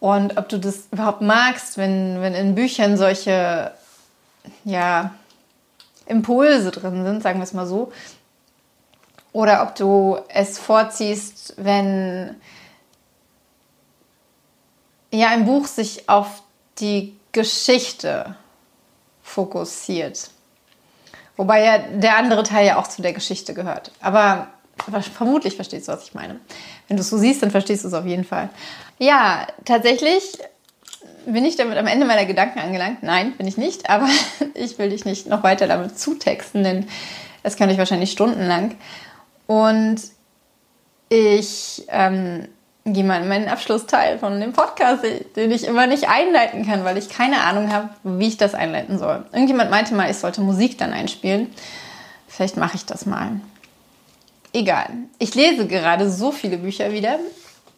Und 0.00 0.38
ob 0.38 0.48
du 0.48 0.58
das 0.58 0.88
überhaupt 0.90 1.20
magst, 1.20 1.76
wenn, 1.76 2.20
wenn 2.22 2.34
in 2.34 2.54
Büchern 2.54 2.96
solche 2.96 3.72
ja, 4.64 5.12
Impulse 6.06 6.70
drin 6.70 7.04
sind, 7.04 7.22
sagen 7.22 7.38
wir 7.38 7.44
es 7.44 7.52
mal 7.52 7.66
so. 7.66 7.92
Oder 9.32 9.62
ob 9.62 9.74
du 9.74 10.18
es 10.28 10.58
vorziehst, 10.58 11.54
wenn 11.56 12.36
ja 15.10 15.28
ein 15.28 15.44
Buch 15.44 15.66
sich 15.66 16.08
auf 16.08 16.42
die 16.78 17.14
Geschichte 17.32 18.36
fokussiert. 19.22 20.30
Wobei 21.36 21.64
ja 21.64 21.78
der 21.78 22.16
andere 22.18 22.42
Teil 22.42 22.66
ja 22.66 22.78
auch 22.78 22.86
zu 22.86 23.02
der 23.02 23.12
Geschichte 23.12 23.54
gehört. 23.54 23.90
Aber 24.00 24.48
vermutlich 25.16 25.56
verstehst 25.56 25.88
du, 25.88 25.92
was 25.92 26.04
ich 26.04 26.14
meine. 26.14 26.40
Wenn 26.88 26.96
du 26.96 27.00
es 27.00 27.10
so 27.10 27.18
siehst, 27.18 27.42
dann 27.42 27.50
verstehst 27.50 27.84
du 27.84 27.88
es 27.88 27.94
auf 27.94 28.06
jeden 28.06 28.24
Fall. 28.24 28.50
Ja, 28.98 29.46
tatsächlich 29.64 30.38
bin 31.26 31.44
ich 31.44 31.56
damit 31.56 31.78
am 31.78 31.86
Ende 31.86 32.06
meiner 32.06 32.26
Gedanken 32.26 32.58
angelangt. 32.58 33.02
Nein, 33.02 33.36
bin 33.36 33.46
ich 33.46 33.56
nicht, 33.56 33.88
aber 33.88 34.08
ich 34.54 34.78
will 34.78 34.90
dich 34.90 35.04
nicht 35.04 35.26
noch 35.26 35.42
weiter 35.42 35.66
damit 35.66 35.98
zutexten, 35.98 36.64
denn 36.64 36.86
das 37.42 37.56
kann 37.56 37.70
ich 37.70 37.78
wahrscheinlich 37.78 38.12
stundenlang. 38.12 38.76
Und 39.46 40.00
ich 41.08 41.84
ähm, 41.88 42.48
gehe 42.84 43.04
mal 43.04 43.22
in 43.22 43.28
meinen 43.28 43.48
Abschlussteil 43.48 44.18
von 44.18 44.40
dem 44.40 44.52
Podcast, 44.52 45.04
den 45.36 45.50
ich 45.50 45.66
immer 45.66 45.86
nicht 45.86 46.08
einleiten 46.08 46.66
kann, 46.66 46.84
weil 46.84 46.98
ich 46.98 47.08
keine 47.08 47.42
Ahnung 47.42 47.72
habe, 47.72 47.90
wie 48.02 48.28
ich 48.28 48.36
das 48.36 48.54
einleiten 48.54 48.98
soll. 48.98 49.24
Irgendjemand 49.32 49.70
meinte 49.70 49.94
mal, 49.94 50.10
ich 50.10 50.18
sollte 50.18 50.40
Musik 50.40 50.78
dann 50.78 50.92
einspielen. 50.92 51.48
Vielleicht 52.28 52.56
mache 52.56 52.76
ich 52.76 52.84
das 52.84 53.06
mal. 53.06 53.40
Egal. 54.52 54.88
Ich 55.18 55.34
lese 55.34 55.66
gerade 55.66 56.10
so 56.10 56.32
viele 56.32 56.58
Bücher 56.58 56.92
wieder 56.92 57.18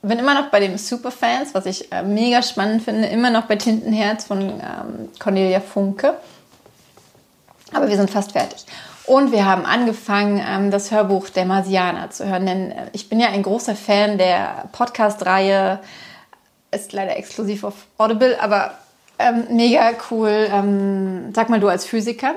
bin 0.08 0.18
immer 0.18 0.34
noch 0.34 0.50
bei 0.50 0.60
den 0.60 0.78
Superfans, 0.78 1.54
was 1.54 1.66
ich 1.66 1.90
äh, 1.90 2.02
mega 2.02 2.42
spannend 2.42 2.82
finde, 2.82 3.08
immer 3.08 3.30
noch 3.30 3.46
bei 3.46 3.56
Tintenherz 3.56 4.24
von 4.24 4.40
ähm, 4.40 5.08
Cornelia 5.18 5.60
Funke. 5.60 6.16
Aber 7.72 7.88
wir 7.88 7.96
sind 7.96 8.10
fast 8.10 8.32
fertig. 8.32 8.64
Und 9.06 9.32
wir 9.32 9.44
haben 9.44 9.66
angefangen, 9.66 10.42
ähm, 10.46 10.70
das 10.70 10.90
Hörbuch 10.90 11.28
der 11.28 11.44
Marsianer 11.44 12.10
zu 12.10 12.26
hören, 12.26 12.46
denn 12.46 12.70
äh, 12.70 12.86
ich 12.92 13.08
bin 13.08 13.20
ja 13.20 13.28
ein 13.28 13.42
großer 13.42 13.76
Fan 13.76 14.16
der 14.16 14.68
Podcast-Reihe. 14.72 15.80
Ist 16.70 16.92
leider 16.92 17.16
exklusiv 17.16 17.64
auf 17.64 17.74
Audible, 17.98 18.40
aber 18.40 18.78
ähm, 19.18 19.44
mega 19.50 19.92
cool. 20.10 20.48
Ähm, 20.50 21.32
sag 21.34 21.50
mal 21.50 21.60
du 21.60 21.68
als 21.68 21.84
Physiker. 21.84 22.34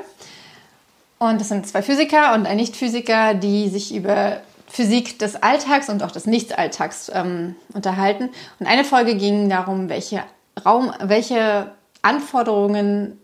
Und 1.20 1.42
das 1.42 1.48
sind 1.48 1.66
zwei 1.68 1.82
Physiker 1.82 2.34
und 2.34 2.46
ein 2.46 2.58
Nicht-Physiker, 2.58 3.34
die 3.34 3.70
sich 3.70 3.96
über 3.96 4.42
Physik 4.68 5.18
des 5.20 5.42
Alltags 5.42 5.90
und 5.90 6.04
auch 6.04 6.12
des 6.12 6.26
Nichtalltags 6.26 7.10
ähm, 7.14 7.56
unterhalten. 7.74 8.30
Und 8.60 8.68
eine 8.68 8.84
Folge 8.84 9.16
ging 9.16 9.50
darum, 9.50 9.90
welche, 9.90 10.24
Raum, 10.64 10.92
welche 11.02 11.72
Anforderungen 12.02 13.20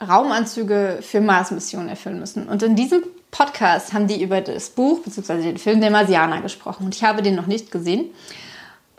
Raumanzüge 0.00 0.98
für 1.00 1.20
Mars-Missionen 1.20 1.88
erfüllen 1.88 2.20
müssen. 2.20 2.48
Und 2.48 2.62
in 2.62 2.76
diesem 2.76 3.02
Podcast 3.30 3.92
haben 3.92 4.06
die 4.06 4.22
über 4.22 4.40
das 4.40 4.70
Buch 4.70 5.00
bzw. 5.00 5.42
den 5.42 5.58
Film 5.58 5.80
der 5.80 5.90
Marsianer 5.90 6.40
gesprochen. 6.40 6.86
Und 6.86 6.94
ich 6.94 7.04
habe 7.04 7.22
den 7.22 7.34
noch 7.34 7.46
nicht 7.46 7.70
gesehen 7.70 8.06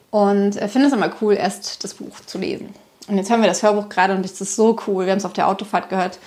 und 0.10 0.56
finde 0.56 0.88
es 0.88 0.94
immer 0.94 1.12
cool, 1.22 1.36
erst 1.36 1.84
das 1.84 1.96
Buch 1.96 2.20
zu 2.26 2.38
lesen. 2.38 2.74
Und 3.08 3.18
jetzt 3.18 3.30
haben 3.30 3.42
wir 3.42 3.50
das 3.50 3.64
Hörbuch 3.64 3.90
gerade 3.90 4.16
und 4.16 4.26
es 4.26 4.40
ist 4.42 4.56
so 4.56 4.78
cool. 4.88 5.06
Wir 5.06 5.12
haben 5.12 5.20
es 5.20 5.26
auf 5.26 5.34
der 5.34 5.48
Autofahrt 5.48 5.90
gehört. 5.90 6.20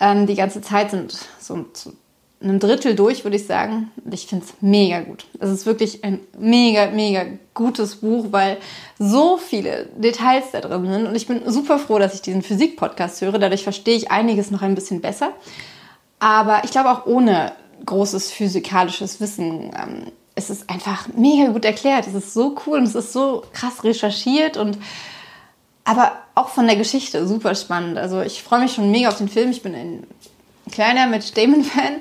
Ähm, 0.00 0.26
die 0.26 0.34
ganze 0.34 0.60
Zeit 0.60 0.90
sind 0.90 1.18
so, 1.40 1.66
so 1.72 1.92
einem 2.40 2.60
Drittel 2.60 2.94
durch, 2.94 3.24
würde 3.24 3.36
ich 3.36 3.46
sagen. 3.46 3.90
Und 4.04 4.14
ich 4.14 4.26
finde 4.26 4.44
es 4.44 4.54
mega 4.60 5.00
gut. 5.00 5.26
Es 5.40 5.50
ist 5.50 5.66
wirklich 5.66 6.04
ein 6.04 6.20
mega, 6.38 6.86
mega 6.90 7.24
gutes 7.54 7.96
Buch, 7.96 8.26
weil 8.30 8.58
so 8.98 9.38
viele 9.38 9.88
Details 9.96 10.52
da 10.52 10.60
drin 10.60 10.86
sind. 10.86 11.06
Und 11.06 11.14
ich 11.14 11.26
bin 11.26 11.42
super 11.50 11.78
froh, 11.78 11.98
dass 11.98 12.14
ich 12.14 12.22
diesen 12.22 12.42
Physik-Podcast 12.42 13.20
höre. 13.20 13.38
Dadurch 13.38 13.64
verstehe 13.64 13.96
ich 13.96 14.10
einiges 14.10 14.50
noch 14.50 14.62
ein 14.62 14.74
bisschen 14.74 15.00
besser. 15.00 15.32
Aber 16.20 16.62
ich 16.64 16.70
glaube 16.70 16.90
auch 16.90 17.06
ohne 17.06 17.52
großes 17.84 18.30
physikalisches 18.30 19.20
Wissen 19.20 19.70
ähm, 19.76 20.12
es 20.38 20.50
ist 20.50 20.70
einfach 20.70 21.08
mega 21.16 21.50
gut 21.50 21.64
erklärt. 21.64 22.06
Es 22.06 22.14
ist 22.14 22.32
so 22.32 22.56
cool 22.64 22.78
und 22.78 22.84
es 22.84 22.94
ist 22.94 23.12
so 23.12 23.42
krass 23.52 23.82
recherchiert 23.82 24.56
und 24.56 24.78
aber 25.84 26.12
auch 26.36 26.50
von 26.50 26.66
der 26.66 26.76
Geschichte 26.76 27.26
super 27.26 27.54
spannend. 27.56 27.98
Also 27.98 28.20
ich 28.20 28.42
freue 28.42 28.60
mich 28.60 28.74
schon 28.74 28.90
mega 28.90 29.08
auf 29.08 29.18
den 29.18 29.28
Film. 29.28 29.50
Ich 29.50 29.62
bin 29.62 29.74
ein 29.74 30.06
kleiner 30.70 31.08
Matt 31.08 31.36
Damon-Fan 31.36 31.96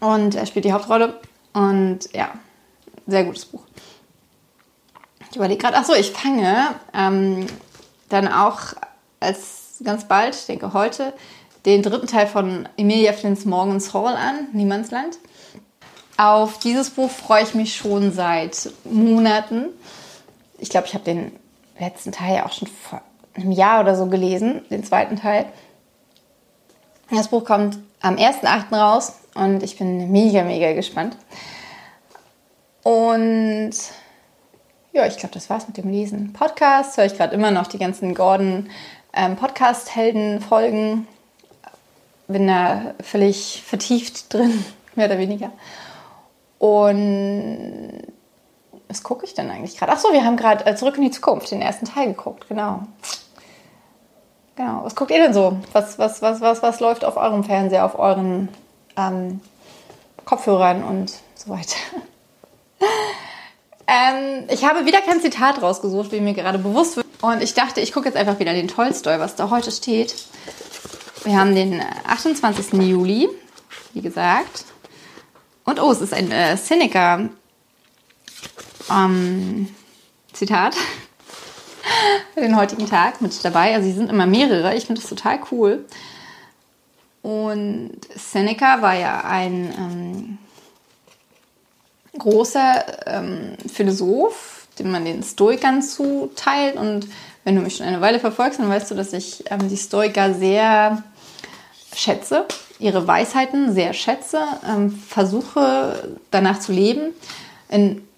und 0.00 0.34
er 0.34 0.46
spielt 0.46 0.64
die 0.64 0.72
Hauptrolle. 0.72 1.20
Und 1.52 2.12
ja, 2.12 2.30
sehr 3.06 3.24
gutes 3.24 3.46
Buch. 3.46 3.62
Ich 5.30 5.36
überlege 5.36 5.60
gerade, 5.60 5.76
ach 5.78 5.84
so, 5.84 5.94
ich 5.94 6.12
fange 6.12 6.74
ähm, 6.94 7.46
dann 8.08 8.28
auch 8.28 8.60
als 9.20 9.80
ganz 9.84 10.06
bald, 10.06 10.34
ich 10.34 10.46
denke 10.46 10.72
heute, 10.72 11.12
den 11.66 11.82
dritten 11.82 12.06
Teil 12.06 12.26
von 12.26 12.68
Emilia 12.76 13.12
Flints 13.12 13.44
Morgans 13.44 13.92
Hall 13.92 14.14
an, 14.14 14.48
Niemandsland. 14.52 15.18
Auf 16.16 16.58
dieses 16.58 16.90
Buch 16.90 17.10
freue 17.10 17.42
ich 17.42 17.54
mich 17.54 17.76
schon 17.76 18.12
seit 18.12 18.70
Monaten. 18.84 19.66
Ich 20.58 20.70
glaube, 20.70 20.86
ich 20.86 20.94
habe 20.94 21.04
den 21.04 21.32
letzten 21.78 22.12
Teil 22.12 22.36
ja 22.36 22.46
auch 22.46 22.52
schon 22.52 22.68
vor 22.68 23.02
einem 23.34 23.52
Jahr 23.52 23.80
oder 23.82 23.94
so 23.94 24.06
gelesen, 24.06 24.62
den 24.70 24.82
zweiten 24.82 25.16
Teil. 25.16 25.46
Das 27.10 27.28
Buch 27.28 27.44
kommt 27.44 27.78
am 28.00 28.16
1.8. 28.16 28.74
raus 28.74 29.14
und 29.38 29.62
ich 29.62 29.78
bin 29.78 30.10
mega, 30.10 30.42
mega 30.42 30.72
gespannt. 30.72 31.16
Und 32.82 33.72
ja, 34.92 35.06
ich 35.06 35.16
glaube, 35.16 35.34
das 35.34 35.48
war's 35.48 35.66
mit 35.68 35.76
dem 35.76 35.90
Lesen. 35.90 36.32
Podcast 36.32 36.96
höre 36.96 37.04
ich 37.04 37.16
gerade 37.16 37.34
immer 37.34 37.50
noch 37.50 37.66
die 37.66 37.78
ganzen 37.78 38.14
Gordon 38.14 38.68
ähm, 39.12 39.36
Podcast-Helden-Folgen. 39.36 41.06
Bin 42.26 42.46
da 42.46 42.94
völlig 43.00 43.62
vertieft 43.64 44.32
drin, 44.34 44.64
mehr 44.94 45.06
oder 45.06 45.18
weniger. 45.18 45.52
Und 46.58 48.02
was 48.88 49.02
gucke 49.02 49.24
ich 49.24 49.34
denn 49.34 49.50
eigentlich 49.50 49.76
gerade? 49.76 49.92
Ach 49.92 49.98
so, 49.98 50.12
wir 50.12 50.24
haben 50.24 50.36
gerade 50.36 50.66
äh, 50.66 50.74
Zurück 50.74 50.96
in 50.96 51.02
die 51.02 51.10
Zukunft, 51.10 51.50
den 51.50 51.62
ersten 51.62 51.86
Teil 51.86 52.08
geguckt, 52.08 52.48
genau. 52.48 52.82
Genau. 54.56 54.80
Was 54.82 54.96
guckt 54.96 55.12
ihr 55.12 55.18
denn 55.18 55.34
so? 55.34 55.58
Was, 55.72 55.98
was, 55.98 56.20
was, 56.22 56.40
was, 56.40 56.62
was 56.62 56.80
läuft 56.80 57.04
auf 57.04 57.16
eurem 57.16 57.44
Fernseher, 57.44 57.84
auf 57.84 57.96
euren 57.96 58.48
ähm, 58.98 59.40
Kopfhörern 60.24 60.82
und 60.82 61.12
so 61.34 61.50
weiter? 61.50 61.76
ähm, 63.86 64.44
ich 64.50 64.64
habe 64.64 64.84
wieder 64.84 65.00
kein 65.00 65.20
Zitat 65.20 65.62
rausgesucht, 65.62 66.12
wie 66.12 66.20
mir 66.20 66.34
gerade 66.34 66.58
bewusst 66.58 66.96
wird. 66.96 67.06
Und 67.20 67.42
ich 67.42 67.54
dachte, 67.54 67.80
ich 67.80 67.92
gucke 67.92 68.06
jetzt 68.06 68.16
einfach 68.16 68.38
wieder 68.38 68.52
den 68.52 68.68
Tolstoi, 68.68 69.18
was 69.18 69.36
da 69.36 69.50
heute 69.50 69.72
steht. 69.72 70.14
Wir 71.24 71.38
haben 71.38 71.54
den 71.54 71.82
28. 72.06 72.74
Juli, 72.74 73.28
wie 73.92 74.02
gesagt. 74.02 74.64
Und 75.64 75.82
oh, 75.82 75.90
es 75.90 76.00
ist 76.00 76.14
ein 76.14 76.30
äh, 76.30 76.56
Seneca 76.56 77.28
ähm, 78.90 79.68
Zitat 80.32 80.74
für 82.34 82.40
den 82.40 82.56
heutigen 82.56 82.86
Tag 82.86 83.20
mit 83.20 83.44
dabei. 83.44 83.74
Also 83.74 83.88
sie 83.88 83.94
sind 83.94 84.10
immer 84.10 84.26
mehrere. 84.26 84.74
Ich 84.74 84.86
finde 84.86 85.00
das 85.00 85.10
total 85.10 85.40
cool. 85.50 85.84
Und 87.28 88.00
Seneca 88.16 88.80
war 88.80 88.94
ja 88.94 89.20
ein 89.22 89.74
ähm, 89.76 90.38
großer 92.18 93.06
ähm, 93.06 93.52
Philosoph, 93.70 94.66
dem 94.78 94.90
man 94.90 95.04
den 95.04 95.22
Stoikern 95.22 95.82
zuteilt. 95.82 96.76
Und 96.76 97.06
wenn 97.44 97.54
du 97.54 97.60
mich 97.60 97.76
schon 97.76 97.84
eine 97.84 98.00
Weile 98.00 98.18
verfolgst, 98.18 98.60
dann 98.60 98.70
weißt 98.70 98.90
du, 98.90 98.94
dass 98.94 99.12
ich 99.12 99.44
ähm, 99.50 99.68
die 99.68 99.76
Stoiker 99.76 100.32
sehr 100.32 101.02
schätze, 101.94 102.46
ihre 102.78 103.06
Weisheiten 103.06 103.74
sehr 103.74 103.92
schätze, 103.92 104.40
ähm, 104.66 104.90
versuche 104.90 106.16
danach 106.30 106.60
zu 106.60 106.72
leben. 106.72 107.12
In 107.68 108.08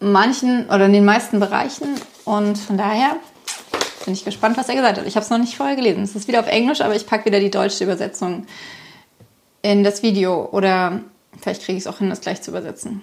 manchen 0.00 0.66
oder 0.66 0.84
in 0.84 0.92
den 0.92 1.06
meisten 1.06 1.40
Bereichen. 1.40 1.94
Und 2.26 2.58
von 2.58 2.76
daher 2.76 3.16
bin 4.04 4.14
ich 4.14 4.24
gespannt, 4.24 4.56
was 4.56 4.68
er 4.68 4.74
gesagt 4.74 4.98
hat. 4.98 5.06
Ich 5.06 5.16
habe 5.16 5.24
es 5.24 5.30
noch 5.30 5.38
nicht 5.38 5.56
vorher 5.56 5.76
gelesen. 5.76 6.02
Es 6.02 6.14
ist 6.14 6.28
wieder 6.28 6.40
auf 6.40 6.48
Englisch, 6.48 6.80
aber 6.80 6.94
ich 6.94 7.06
packe 7.06 7.26
wieder 7.26 7.40
die 7.40 7.50
deutsche 7.50 7.84
Übersetzung 7.84 8.46
in 9.62 9.82
das 9.82 10.02
Video. 10.02 10.48
Oder 10.52 11.00
vielleicht 11.40 11.62
kriege 11.62 11.78
ich 11.78 11.84
es 11.84 11.86
auch 11.86 11.98
hin, 11.98 12.10
das 12.10 12.20
gleich 12.20 12.42
zu 12.42 12.50
übersetzen. 12.50 13.02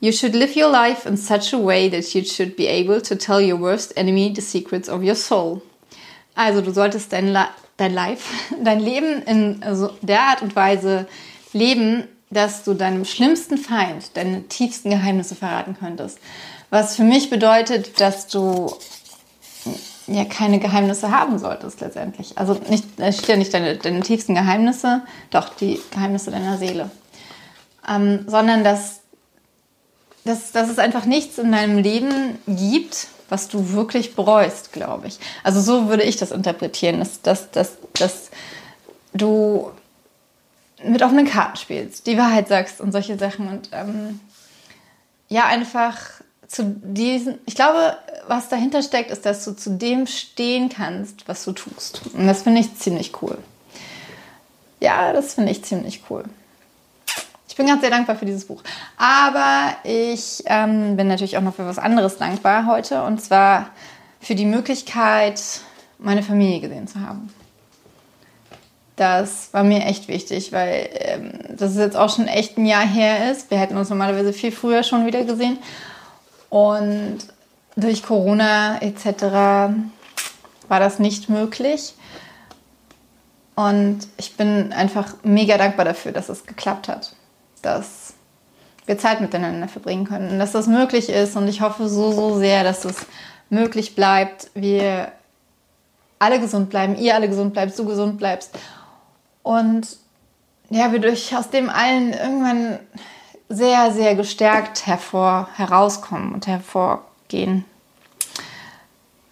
You 0.00 0.12
should 0.12 0.34
live 0.34 0.54
your 0.56 0.70
life 0.70 1.08
in 1.08 1.16
such 1.16 1.54
a 1.54 1.58
way 1.58 1.88
that 1.88 2.12
you 2.12 2.22
should 2.22 2.56
be 2.56 2.68
able 2.68 3.00
to 3.02 3.14
tell 3.14 3.40
your 3.40 3.58
worst 3.58 3.96
enemy 3.96 4.32
the 4.34 4.42
secrets 4.42 4.88
of 4.88 5.02
your 5.02 5.14
soul. 5.14 5.62
Also 6.34 6.60
du 6.60 6.70
solltest 6.70 7.12
dein, 7.12 7.28
La 7.28 7.48
dein 7.78 7.94
Life, 7.94 8.28
dein 8.62 8.80
Leben 8.80 9.22
in 9.22 9.60
der 10.02 10.20
Art 10.20 10.42
und 10.42 10.54
Weise 10.54 11.08
leben, 11.52 12.04
dass 12.30 12.64
du 12.64 12.74
deinem 12.74 13.04
schlimmsten 13.04 13.56
Feind 13.56 14.10
deine 14.14 14.42
tiefsten 14.48 14.90
Geheimnisse 14.90 15.34
verraten 15.34 15.76
könntest. 15.78 16.18
Was 16.70 16.96
für 16.96 17.04
mich 17.04 17.30
bedeutet, 17.30 18.00
dass 18.00 18.26
du 18.26 18.76
ja 20.06 20.24
keine 20.24 20.58
Geheimnisse 20.58 21.10
haben 21.10 21.38
solltest 21.38 21.80
letztendlich. 21.80 22.38
Also 22.38 22.58
nicht, 22.68 22.84
ja 22.98 23.36
nicht 23.36 23.52
deine, 23.52 23.76
deine 23.76 24.00
tiefsten 24.00 24.34
Geheimnisse, 24.34 25.02
doch 25.30 25.48
die 25.50 25.80
Geheimnisse 25.90 26.30
deiner 26.30 26.58
Seele. 26.58 26.90
Ähm, 27.88 28.24
sondern 28.26 28.64
dass, 28.64 29.00
dass, 30.24 30.52
dass 30.52 30.68
es 30.68 30.78
einfach 30.78 31.04
nichts 31.04 31.38
in 31.38 31.52
deinem 31.52 31.78
Leben 31.78 32.38
gibt, 32.46 33.08
was 33.28 33.48
du 33.48 33.72
wirklich 33.72 34.14
bereust, 34.14 34.72
glaube 34.72 35.08
ich. 35.08 35.18
Also 35.42 35.60
so 35.60 35.88
würde 35.88 36.04
ich 36.04 36.16
das 36.16 36.30
interpretieren, 36.30 37.00
dass, 37.00 37.22
dass, 37.22 37.50
dass, 37.50 37.72
dass 37.94 38.30
du 39.12 39.70
mit 40.84 41.02
offenen 41.02 41.26
Karten 41.26 41.56
spielst, 41.56 42.06
die 42.06 42.18
Wahrheit 42.18 42.48
sagst 42.48 42.80
und 42.80 42.92
solche 42.92 43.18
Sachen 43.18 43.48
und 43.48 43.70
ähm, 43.72 44.20
ja, 45.28 45.46
einfach 45.46 46.15
zu 46.48 46.64
diesen, 46.64 47.38
ich 47.46 47.54
glaube, 47.54 47.96
was 48.28 48.48
dahinter 48.48 48.82
steckt, 48.82 49.10
ist, 49.10 49.26
dass 49.26 49.44
du 49.44 49.52
zu 49.52 49.70
dem 49.70 50.06
stehen 50.06 50.68
kannst, 50.68 51.28
was 51.28 51.44
du 51.44 51.52
tust. 51.52 52.02
Und 52.14 52.26
das 52.26 52.42
finde 52.42 52.60
ich 52.60 52.76
ziemlich 52.76 53.22
cool. 53.22 53.38
Ja, 54.80 55.12
das 55.12 55.34
finde 55.34 55.52
ich 55.52 55.64
ziemlich 55.64 56.02
cool. 56.10 56.24
Ich 57.48 57.56
bin 57.56 57.66
ganz 57.66 57.80
sehr 57.80 57.90
dankbar 57.90 58.16
für 58.16 58.26
dieses 58.26 58.44
Buch. 58.44 58.62
Aber 58.98 59.74
ich 59.82 60.42
ähm, 60.44 60.96
bin 60.96 61.08
natürlich 61.08 61.38
auch 61.38 61.42
noch 61.42 61.54
für 61.54 61.66
was 61.66 61.78
anderes 61.78 62.18
dankbar 62.18 62.66
heute. 62.66 63.02
Und 63.02 63.22
zwar 63.22 63.70
für 64.20 64.34
die 64.34 64.44
Möglichkeit, 64.44 65.40
meine 65.98 66.22
Familie 66.22 66.60
gesehen 66.60 66.86
zu 66.86 67.00
haben. 67.00 67.32
Das 68.96 69.50
war 69.52 69.62
mir 69.62 69.84
echt 69.84 70.08
wichtig, 70.08 70.52
weil 70.52 70.88
ähm, 70.92 71.32
das 71.50 71.76
jetzt 71.76 71.96
auch 71.96 72.14
schon 72.14 72.28
echt 72.28 72.58
ein 72.58 72.66
Jahr 72.66 72.86
her 72.86 73.30
ist. 73.30 73.50
Wir 73.50 73.58
hätten 73.58 73.76
uns 73.76 73.88
normalerweise 73.88 74.32
viel 74.32 74.52
früher 74.52 74.82
schon 74.82 75.06
wieder 75.06 75.24
gesehen. 75.24 75.58
Und 76.56 77.18
durch 77.76 78.02
Corona 78.02 78.80
etc. 78.80 79.04
war 80.68 80.80
das 80.80 80.98
nicht 80.98 81.28
möglich. 81.28 81.94
Und 83.54 83.98
ich 84.16 84.38
bin 84.38 84.72
einfach 84.72 85.16
mega 85.22 85.58
dankbar 85.58 85.84
dafür, 85.84 86.12
dass 86.12 86.30
es 86.30 86.46
geklappt 86.46 86.88
hat. 86.88 87.14
Dass 87.60 88.14
wir 88.86 88.96
Zeit 88.96 89.20
miteinander 89.20 89.68
verbringen 89.68 90.06
können 90.06 90.30
und 90.30 90.38
dass 90.38 90.52
das 90.52 90.66
möglich 90.66 91.10
ist. 91.10 91.36
Und 91.36 91.46
ich 91.46 91.60
hoffe 91.60 91.90
so, 91.90 92.12
so 92.12 92.38
sehr, 92.38 92.64
dass 92.64 92.86
es 92.86 93.04
möglich 93.50 93.94
bleibt. 93.94 94.50
Wir 94.54 95.12
alle 96.18 96.40
gesund 96.40 96.70
bleiben, 96.70 96.96
ihr 96.96 97.14
alle 97.16 97.28
gesund 97.28 97.52
bleibt, 97.52 97.78
du 97.78 97.84
gesund 97.84 98.16
bleibst 98.16 98.50
und 99.42 99.98
ja, 100.70 100.90
wir 100.90 101.00
durch 101.00 101.36
aus 101.36 101.50
dem 101.50 101.68
allen 101.68 102.14
irgendwann 102.14 102.78
sehr, 103.48 103.92
sehr 103.92 104.14
gestärkt 104.14 104.86
hervor, 104.86 105.48
herauskommen 105.56 106.34
und 106.34 106.46
hervorgehen. 106.46 107.64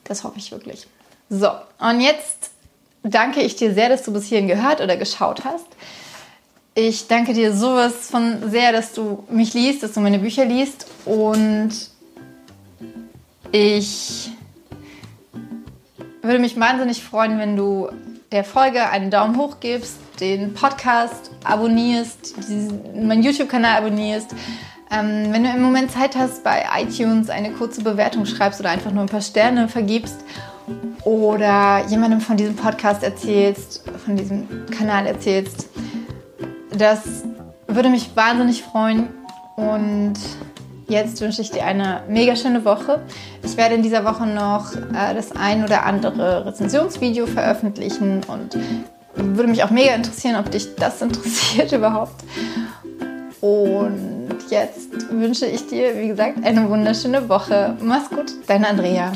Das 0.04 0.24
hoffe 0.24 0.38
ich 0.38 0.52
wirklich. 0.52 0.86
So, 1.30 1.48
und 1.78 2.00
jetzt 2.00 2.50
danke 3.02 3.40
ich 3.40 3.56
dir 3.56 3.74
sehr, 3.74 3.88
dass 3.88 4.02
du 4.02 4.12
bis 4.12 4.26
hierhin 4.26 4.48
gehört 4.48 4.80
oder 4.80 4.96
geschaut 4.96 5.44
hast. 5.44 5.66
Ich 6.74 7.06
danke 7.06 7.32
dir 7.32 7.54
sowas 7.54 8.10
von 8.10 8.50
sehr, 8.50 8.72
dass 8.72 8.92
du 8.92 9.24
mich 9.30 9.54
liest, 9.54 9.82
dass 9.82 9.92
du 9.92 10.00
meine 10.00 10.18
Bücher 10.18 10.44
liest 10.44 10.86
und 11.04 11.70
ich 13.52 14.30
würde 16.22 16.38
mich 16.40 16.58
wahnsinnig 16.58 17.02
freuen, 17.02 17.38
wenn 17.38 17.56
du 17.56 17.90
der 18.32 18.42
Folge 18.42 18.88
einen 18.88 19.10
Daumen 19.10 19.36
hoch 19.36 19.60
gibst, 19.60 19.96
den 20.24 20.54
Podcast 20.54 21.30
abonnierst, 21.44 22.34
meinen 22.94 23.22
YouTube-Kanal 23.22 23.78
abonnierst. 23.78 24.34
Ähm, 24.90 25.32
wenn 25.32 25.44
du 25.44 25.50
im 25.50 25.62
Moment 25.62 25.90
Zeit 25.90 26.16
hast, 26.16 26.44
bei 26.44 26.64
iTunes 26.80 27.30
eine 27.30 27.52
kurze 27.52 27.82
Bewertung 27.82 28.26
schreibst 28.26 28.60
oder 28.60 28.70
einfach 28.70 28.90
nur 28.90 29.02
ein 29.02 29.08
paar 29.08 29.20
Sterne 29.20 29.68
vergibst 29.68 30.16
oder 31.04 31.84
jemandem 31.88 32.20
von 32.20 32.36
diesem 32.36 32.56
Podcast 32.56 33.02
erzählst, 33.02 33.84
von 34.04 34.16
diesem 34.16 34.66
Kanal 34.70 35.06
erzählst, 35.06 35.68
das 36.76 37.24
würde 37.66 37.90
mich 37.90 38.14
wahnsinnig 38.14 38.62
freuen 38.62 39.08
und 39.56 40.14
Jetzt 40.86 41.20
wünsche 41.22 41.40
ich 41.40 41.50
dir 41.50 41.64
eine 41.64 42.02
mega 42.08 42.36
schöne 42.36 42.64
Woche. 42.64 43.00
Ich 43.42 43.56
werde 43.56 43.74
in 43.74 43.82
dieser 43.82 44.04
Woche 44.04 44.26
noch 44.26 44.74
äh, 44.74 45.14
das 45.14 45.32
ein 45.32 45.64
oder 45.64 45.84
andere 45.84 46.44
Rezensionsvideo 46.44 47.26
veröffentlichen 47.26 48.20
und 48.28 48.58
würde 49.16 49.48
mich 49.48 49.62
auch 49.62 49.70
mega 49.70 49.94
interessieren, 49.94 50.36
ob 50.36 50.50
dich 50.50 50.74
das 50.76 51.00
interessiert 51.02 51.72
überhaupt. 51.72 52.24
Und 53.40 54.38
jetzt 54.50 55.10
wünsche 55.10 55.46
ich 55.46 55.66
dir, 55.66 55.98
wie 55.98 56.08
gesagt, 56.08 56.44
eine 56.44 56.68
wunderschöne 56.68 57.28
Woche. 57.28 57.76
Mach's 57.80 58.08
gut, 58.08 58.32
deine 58.46 58.68
Andrea. 58.68 59.12